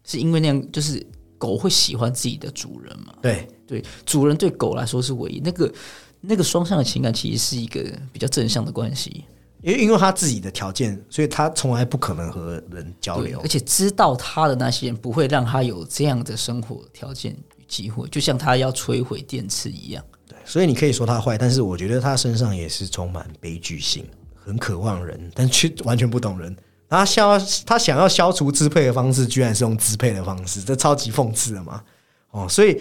[0.05, 3.15] 是因为那样，就是狗会喜欢自己的主人嘛。
[3.23, 5.73] 对，对，主人对狗来说是唯一那个
[6.21, 7.81] 那个双向的情感，其实是一个
[8.13, 9.25] 比较正向的关系。
[9.63, 13.49] 因为因为他自己的条件，所以他从来不可能和人交，流而。
[13.49, 20.05] 且知道他的那些人不会让他有这样的生活条件与机会，就像他要摧毁电池一样。
[20.29, 26.55] 对所以你可以说他坏，但是我觉得他身上也是充满悲剧性，很渴望人，但却完全不懂人。
[26.89, 31.83] 然后他消他想要消除支配的方式，居然是用支配的方式，这超级讽刺的嘛！
[32.31, 32.81] 哦，所以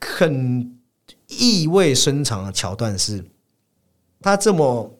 [0.00, 0.78] 很
[1.26, 3.24] 意味深长的桥段是，
[4.20, 4.99] 他这么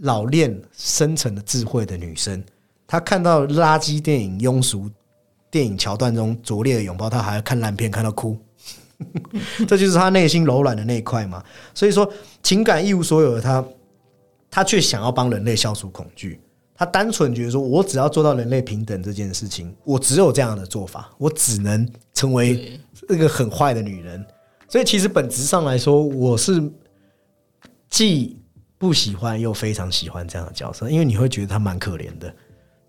[0.00, 2.42] 老练、深沉的智慧的女生，
[2.86, 4.90] 她看到垃圾电影、庸俗
[5.50, 8.38] 电影桥段中拙劣的拥抱，她还要看烂片看到哭。
[9.66, 11.42] 这就是她内心柔软的那一块嘛。
[11.74, 12.10] 所以说，
[12.42, 13.64] 情感一无所有的她，
[14.50, 16.40] 她却想要帮人类消除恐惧。
[16.74, 24.24] 她单纯觉得说，我只要做到人类平等这件事情，我只有这样的做法，我只能成为对，一个很坏的女人。
[24.66, 26.62] 所以其实本质上来说，我是
[27.90, 28.39] 既
[28.80, 32.34] 不喜欢又非常喜欢这样的角色，因为你会觉得他蛮可怜的。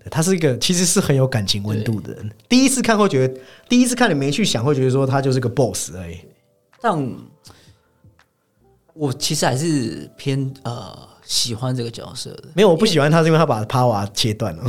[0.10, 2.32] 他是一个其实是很有感情温度的人。
[2.48, 6.18] 第一次看会觉得，第一次看你没去想，会觉得说他就是个 boss 而已。
[6.80, 7.14] 但
[8.94, 14.64] 我其实还是偏呃喜欢这个角色的，没有，我不喜欢他，是因为他把帕瓦切断了。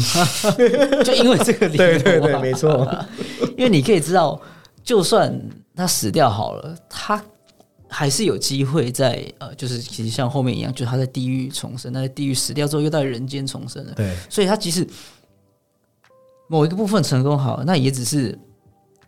[1.05, 1.87] 就因为这个理由、啊。
[1.87, 3.07] 对对对，没错。
[3.57, 4.39] 因为你可以知道，
[4.83, 5.33] 就算
[5.77, 7.23] 他死掉好了，他
[7.93, 13.93] 还是有机会在呃，就是其实像后面一样，就是他在地狱重生，他在地狱死掉之后又在人间重生了。
[13.93, 14.89] 对，所以他即使
[16.49, 18.37] 某一个部分成功好了，那也只是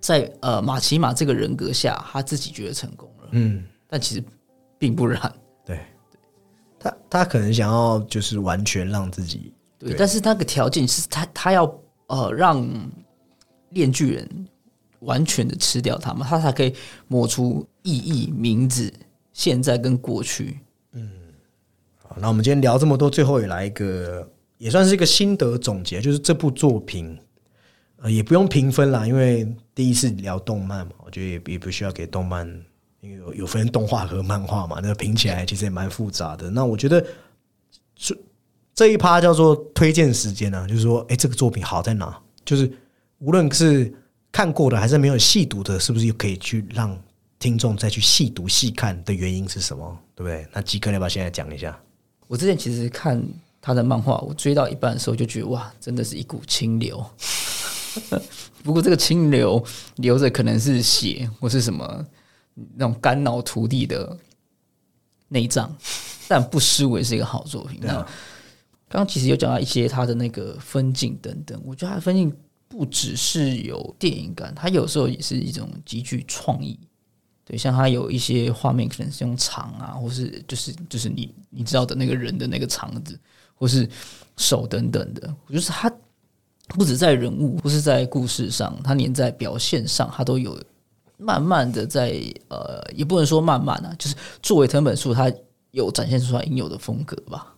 [0.00, 4.22] 在呃马奇马这个人格下，他自己觉得成功了，嗯，但其实
[4.78, 5.32] 并不然。
[5.64, 5.80] 对，
[6.78, 9.98] 他他可能想要就是完全让自己对，对。
[9.98, 11.64] 但是那个条件是他他要
[12.08, 12.68] 呃让
[13.70, 14.46] 炼巨人
[15.04, 16.74] 完全的吃掉它嘛，它才可以
[17.08, 18.92] 抹出意义、名字、
[19.32, 20.58] 现在跟过去。
[20.92, 21.10] 嗯
[21.96, 24.28] 好，那我们今天聊这么多，最后也来一个，
[24.58, 27.18] 也算是一个心得总结，就是这部作品，
[27.96, 32.46] 呃，也不用评分啦，因为第一次聊动漫嘛，我觉得也也不需要给动漫，
[33.00, 36.50] 因为有有分动画和漫画嘛，那评起来其实也蛮复杂的。
[36.50, 37.04] 那我觉得
[37.96, 38.16] 这
[38.74, 42.20] 这一趴叫做推荐时间呢、就是说，哎，这个作品好在哪？
[42.44, 42.70] 就是
[43.18, 43.92] 无论是
[44.34, 47.00] 看过的还是没有细读的，是不是又可以去让
[47.38, 49.96] 听众再去细读细看的原因是什么？
[50.16, 50.44] 对不对？
[50.52, 51.78] 那吉哥，你要不要现在讲一下？
[52.26, 53.24] 我之前其实看
[53.62, 57.06] 他的漫画，我追到一半的时候就觉得哇，真的是一股清流。
[58.64, 59.64] 不过这个清流
[59.98, 62.04] 流着可能是血或是什么
[62.74, 64.18] 那种肝脑涂地的
[65.28, 65.72] 内脏，
[66.26, 67.78] 但不失为是一个好作品。
[67.80, 67.94] 那
[68.88, 72.36] 刚刚其实有讲到一些他的那个分镜等等，我觉得他的分镜
[72.76, 76.76] 不只是有电影感，它有时候也是一种极具创意。
[77.44, 83.16] 对，像它有一些画面可能是用肠啊，或是就是就是你你知道的那个人的那个肠子，
[83.54, 83.88] 或是
[84.36, 85.88] 手等等的，就是它
[86.70, 90.60] 不止在人物或是在故事上，它连在表现上，它都有
[91.16, 95.32] 慢慢的在呃，也不能说慢慢啊，就是作为藤本树，它
[95.70, 97.53] 有展现出它应有的风格吧。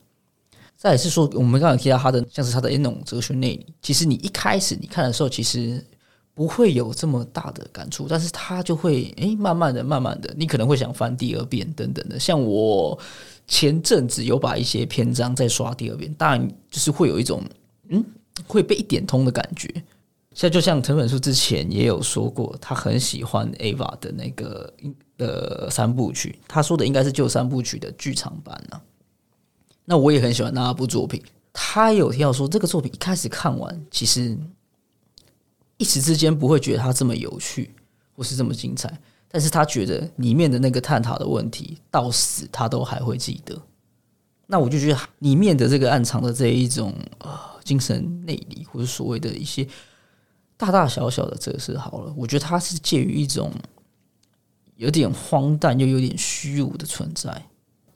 [0.87, 5.85] 再也是说，我们刚才提到他的像是他的那种哲学内里，其实你一开始你看的时候，其实
[6.33, 12.21] 不会有这么大的感触，但是他就会诶，慢慢的、慢慢的，你可能会想翻第二遍等等的。
[12.21, 12.97] 像我
[13.49, 17.43] 前阵子有把一些篇章再刷第二遍，当然就是会有一种
[17.89, 18.05] 嗯
[18.47, 19.69] 会被一点通的感觉。
[20.37, 24.73] 像就像藤本树之前也有说过，他很喜欢 AVA 的那个
[25.19, 28.81] 呃三部曲，他说的应该是旧三部曲的剧场版啊。
[29.87, 31.23] 那我也很喜欢那部作品，
[31.53, 34.37] 他有提到说这个作品一开始看完，其实
[35.79, 37.75] 一时之间不会觉得它这么有趣
[38.15, 43.57] 或是这么精彩，但是他觉得里面的那个探讨的问题，到死他都还会记得。
[44.47, 47.31] 那我就觉得里面的这个暗藏的这一种呃
[47.65, 49.67] 精神内里，或者所谓的一些
[50.57, 53.53] 大大小小的折射，好了，我觉得它是介于一种
[54.77, 57.47] 有点荒诞又有点虚无的存在，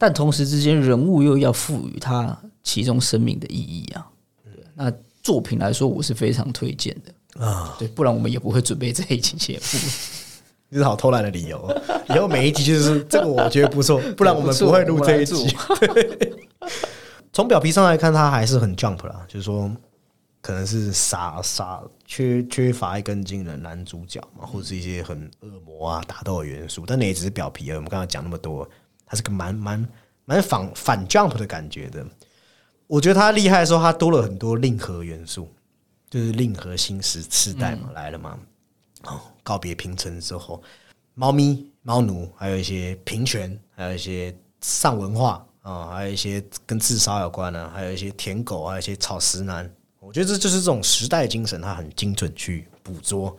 [0.00, 4.06] 但同时之间人物又要赋予它其中生命的意义啊。
[4.42, 4.90] 对，那
[5.22, 9.60] 作品来说，我是非常推荐的啊，对，不然我们也不会准备这一期节目。
[10.72, 11.70] 这是好偷懒的理由。
[12.08, 15.54] 以后每一集就是这个，我觉得不错， 不然我们不会录这一集。
[17.30, 19.70] 从表皮上来看，它还是很 jump 啦，就是说
[20.40, 27.76] 可能是傻傻缺缺乏一根筋的男主角嘛，或者是一些很恶魔啊打斗的元素，但那也只是表皮而已。
[27.76, 28.68] 我们刚才讲那么多，
[29.10, 29.88] 它是个蛮蛮
[30.24, 32.06] 蛮反反 jump 的感觉的。
[32.86, 35.52] 我觉得它厉害的时候，它多了很多令和元素，
[36.08, 38.38] 就是令和新时时代嘛、来了嘛。
[39.02, 40.62] 哦，告别平成之后，
[41.14, 49.68] 猫咪、猫奴，还有一些平权，还有一些上文化啊、还有一些跟自杀有关的，还有一些舔狗，还有一些草食男。
[49.98, 53.36] 我觉得这就是这种时代精神，它很精准去捕捉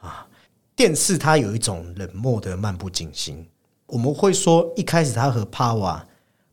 [0.00, 0.26] 啊。
[0.74, 3.48] 电视它有一种冷漠的漫不经心。
[3.86, 6.06] 我们会说，一开始他和帕瓦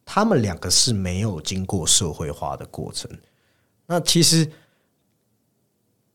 [0.05, 3.09] 他们两个是没有经过社会化的过程。
[3.85, 4.49] 那其实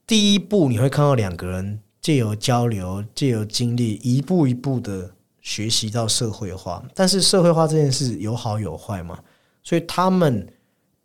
[0.07, 5.11] 第一步你会看到两个人借由交流、借由经历，一步一步的
[5.41, 6.83] 学习到社会化。
[6.95, 9.19] 但是社会化这件事有好有坏嘛，
[9.63, 10.47] 所以他们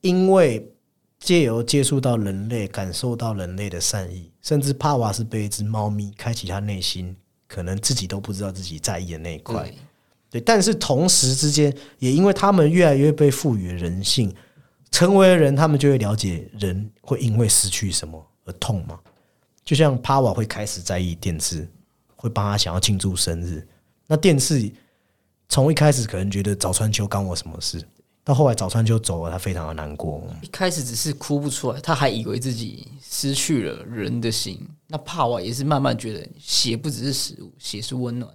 [0.01, 0.71] 因为
[1.19, 7.15] 借由接触到人类，感受到人类的善意，甚至帕瓦是被一只猫咪开启他内心
[7.47, 9.73] 可能自己都不知道自己在意的那一块。
[10.33, 14.33] 对，但是同时之间，也因为他们越来越被赋予人性，
[14.89, 18.99] 成为了人，他们就会了解人会因为失去什么而痛嘛。
[19.63, 21.69] 就像帕瓦会开始在意电视，
[22.15, 23.63] 会帮他想要庆祝生日。
[24.07, 24.71] 那电视
[25.47, 27.85] 从一开始可能觉得早川秋干我什么事，
[28.23, 30.27] 到后来早川秋走了，他非常的难过。
[30.41, 34.59] 一开始只是哭不出来，他还以为自己失去了人的心。
[34.87, 38.33] 那帕瓦也是慢慢觉得，血不只是食物，血是温暖。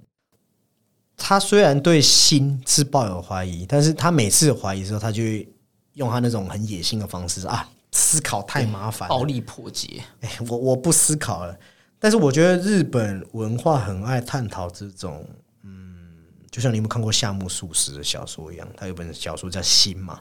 [1.20, 5.46] 他虽然对心是抱有怀疑，但是他每次怀疑的时候，他就会
[5.94, 11.58] 用他那种很野性的方式啊，思考太麻烦，暴力破解，哎，我我不思考了。
[11.98, 15.28] 但是我觉得日本文化很爱探讨这种
[15.64, 16.06] 嗯
[16.48, 20.20] 就像你有没有看过夏目漱石的小说一样，他有本小说叫《心》嘛，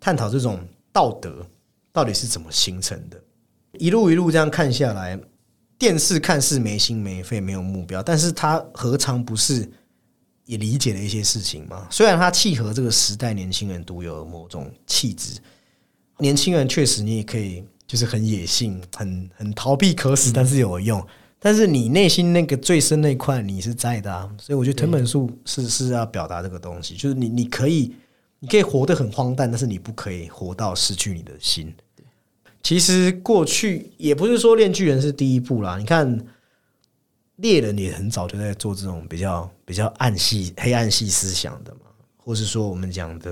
[0.00, 0.58] 探讨这种
[0.92, 1.46] 道德
[1.92, 3.18] 到底是怎么形成的。
[3.78, 5.18] 一路一路这样看下来，
[5.78, 9.70] 电视看似没心没肺，没有目标，但是它何尝不是
[10.46, 11.86] 也理解了一些事情嘛？
[11.90, 15.40] 虽然它契合这个时代年轻人独有的某种气质，
[16.18, 21.04] 年轻人确实你也可以就是很野性，很很逃避可死，但是有用。
[21.38, 27.94] 但是你内心那个最深那块你是在的啊，所以我觉得藤本树是是要表达这个东西，就是你你可以
[28.38, 31.74] 你可以活得很荒诞，但是你不可以活到失去你的心。
[32.62, 36.18] 其实过去也不是说《炼巨人》是第一部啦，你看
[37.36, 43.30] 猎人也很早就在做这种比较比较暗系黑暗系思想的嘛，或是说我们讲的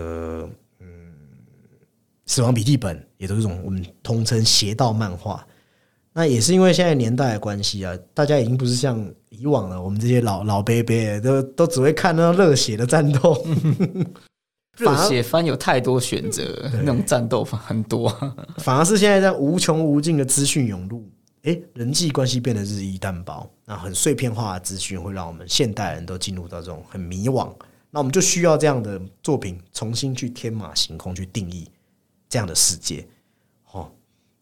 [0.81, 0.87] 嗯，
[2.27, 5.47] 《死亡笔记本》也都是这种我们通称邪道漫画。
[6.15, 13.43] 那也是因为现在年代的关系啊，大家已经不是像以往了，我们这些老老 baby 都都只会看那热血的战斗，
[14.77, 18.15] 热血番有太多选择，那种战斗番很多，
[18.59, 21.09] 反而是现在在无穷无尽的资讯涌入，
[21.43, 27.53] 哎，人际关系变得日益单薄，那很碎片化的资讯会让我们现代人都进入到这种很迷惘，
[27.91, 31.69] 那我们就需要这样的作品重新去天马行空去定义
[32.29, 33.05] 这样的世界。
[33.73, 33.91] 哦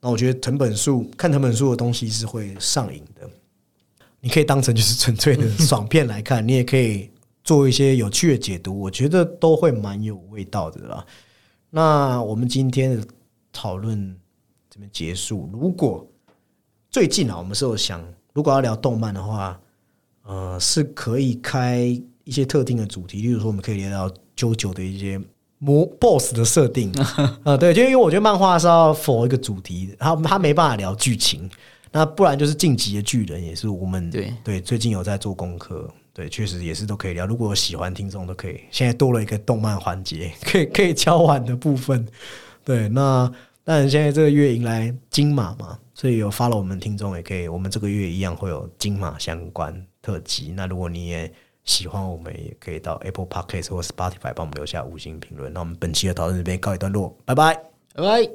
[0.02, 3.28] 那我觉得藤本树看藤本树的东西是会上瘾的，
[4.20, 7.10] 你可以当成就是纯粹的爽片来看，你也可以
[7.44, 11.06] 做一些有趣的解读，我觉得都会蛮有味道的啦。
[11.70, 13.06] 那我们今天的
[13.52, 14.14] 讨论
[14.68, 15.48] 这边结束。
[15.52, 16.06] 如果
[16.90, 19.58] 最近啊，我们是有想，如果要聊动漫的话，
[20.24, 21.78] 呃，是可以开
[22.24, 25.20] 一些特定的主题，例如说，我们可以聊聊九九的一些。
[25.62, 26.90] 魔 boss 的设定
[27.44, 31.50] 啊，对，就因为我觉得漫画是要否一个主题，他他没办法聊剧情，
[31.92, 37.26] 那不然就是晋级的巨人也是我们对对，最近有在做功课，对，确实也是都可以聊。
[37.26, 42.08] 如果喜欢听众都可以，现在多了一个动漫环节，可以可以敲碗的部分。
[42.64, 43.30] 对，那
[43.62, 50.52] 当然现在这个月迎来金马嘛，所以有发了我们听众也可以，我们这个月一样会有金马相关特辑。
[50.56, 51.30] 那如果你也
[51.64, 55.52] 喜欢我们也可以到 Apple Podcast 或 Spotify 帮我们留下五星评论。
[55.52, 57.54] 那我们本期的讨论这边告一段落，拜拜，
[57.94, 58.28] 拜拜。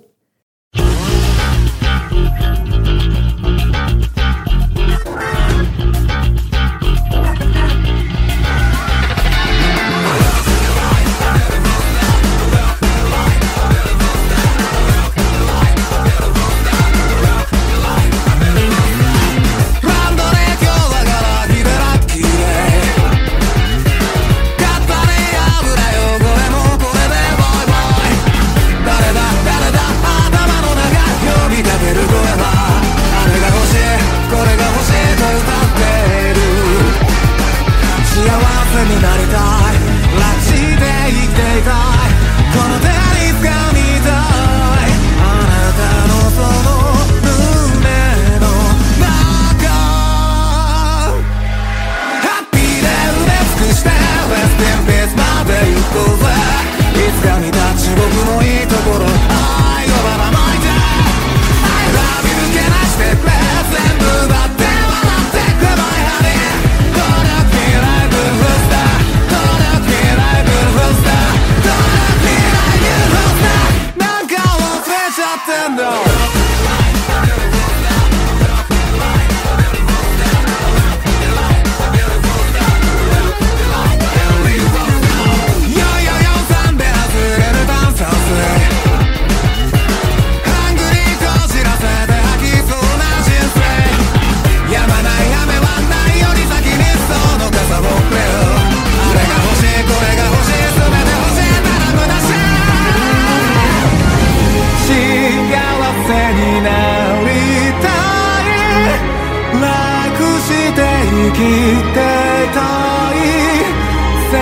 [111.35, 111.99] きて
[112.55, 112.59] た
[113.11, 113.15] い
[114.31, 114.35] 全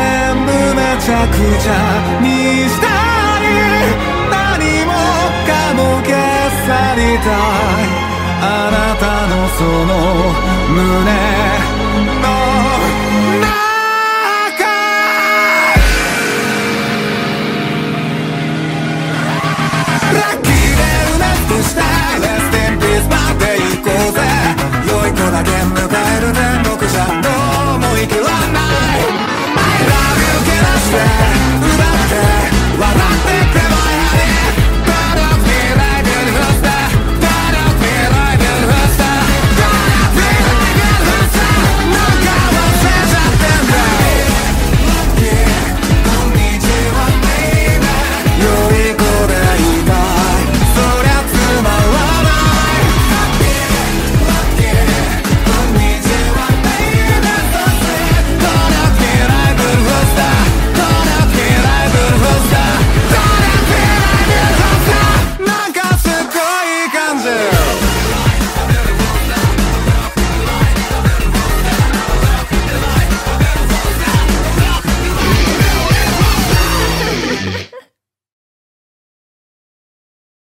[0.45, 1.71] 部めちゃくちゃ
[2.21, 2.25] に
[2.69, 2.85] した
[3.41, 3.49] い。
[4.29, 4.41] 何
[4.85, 4.93] も
[5.49, 6.13] かも消
[6.67, 7.89] さりたい。
[8.41, 9.91] あなたのその
[10.69, 11.33] 胸。
[12.21, 12.27] の
[20.13, 20.81] ラッキで
[21.19, 21.81] なくした
[25.23, 27.29] こだけ迎える天国じゃど
[27.77, 28.59] うもいはな
[28.97, 29.07] い
[29.55, 31.32] I love you, can I stay?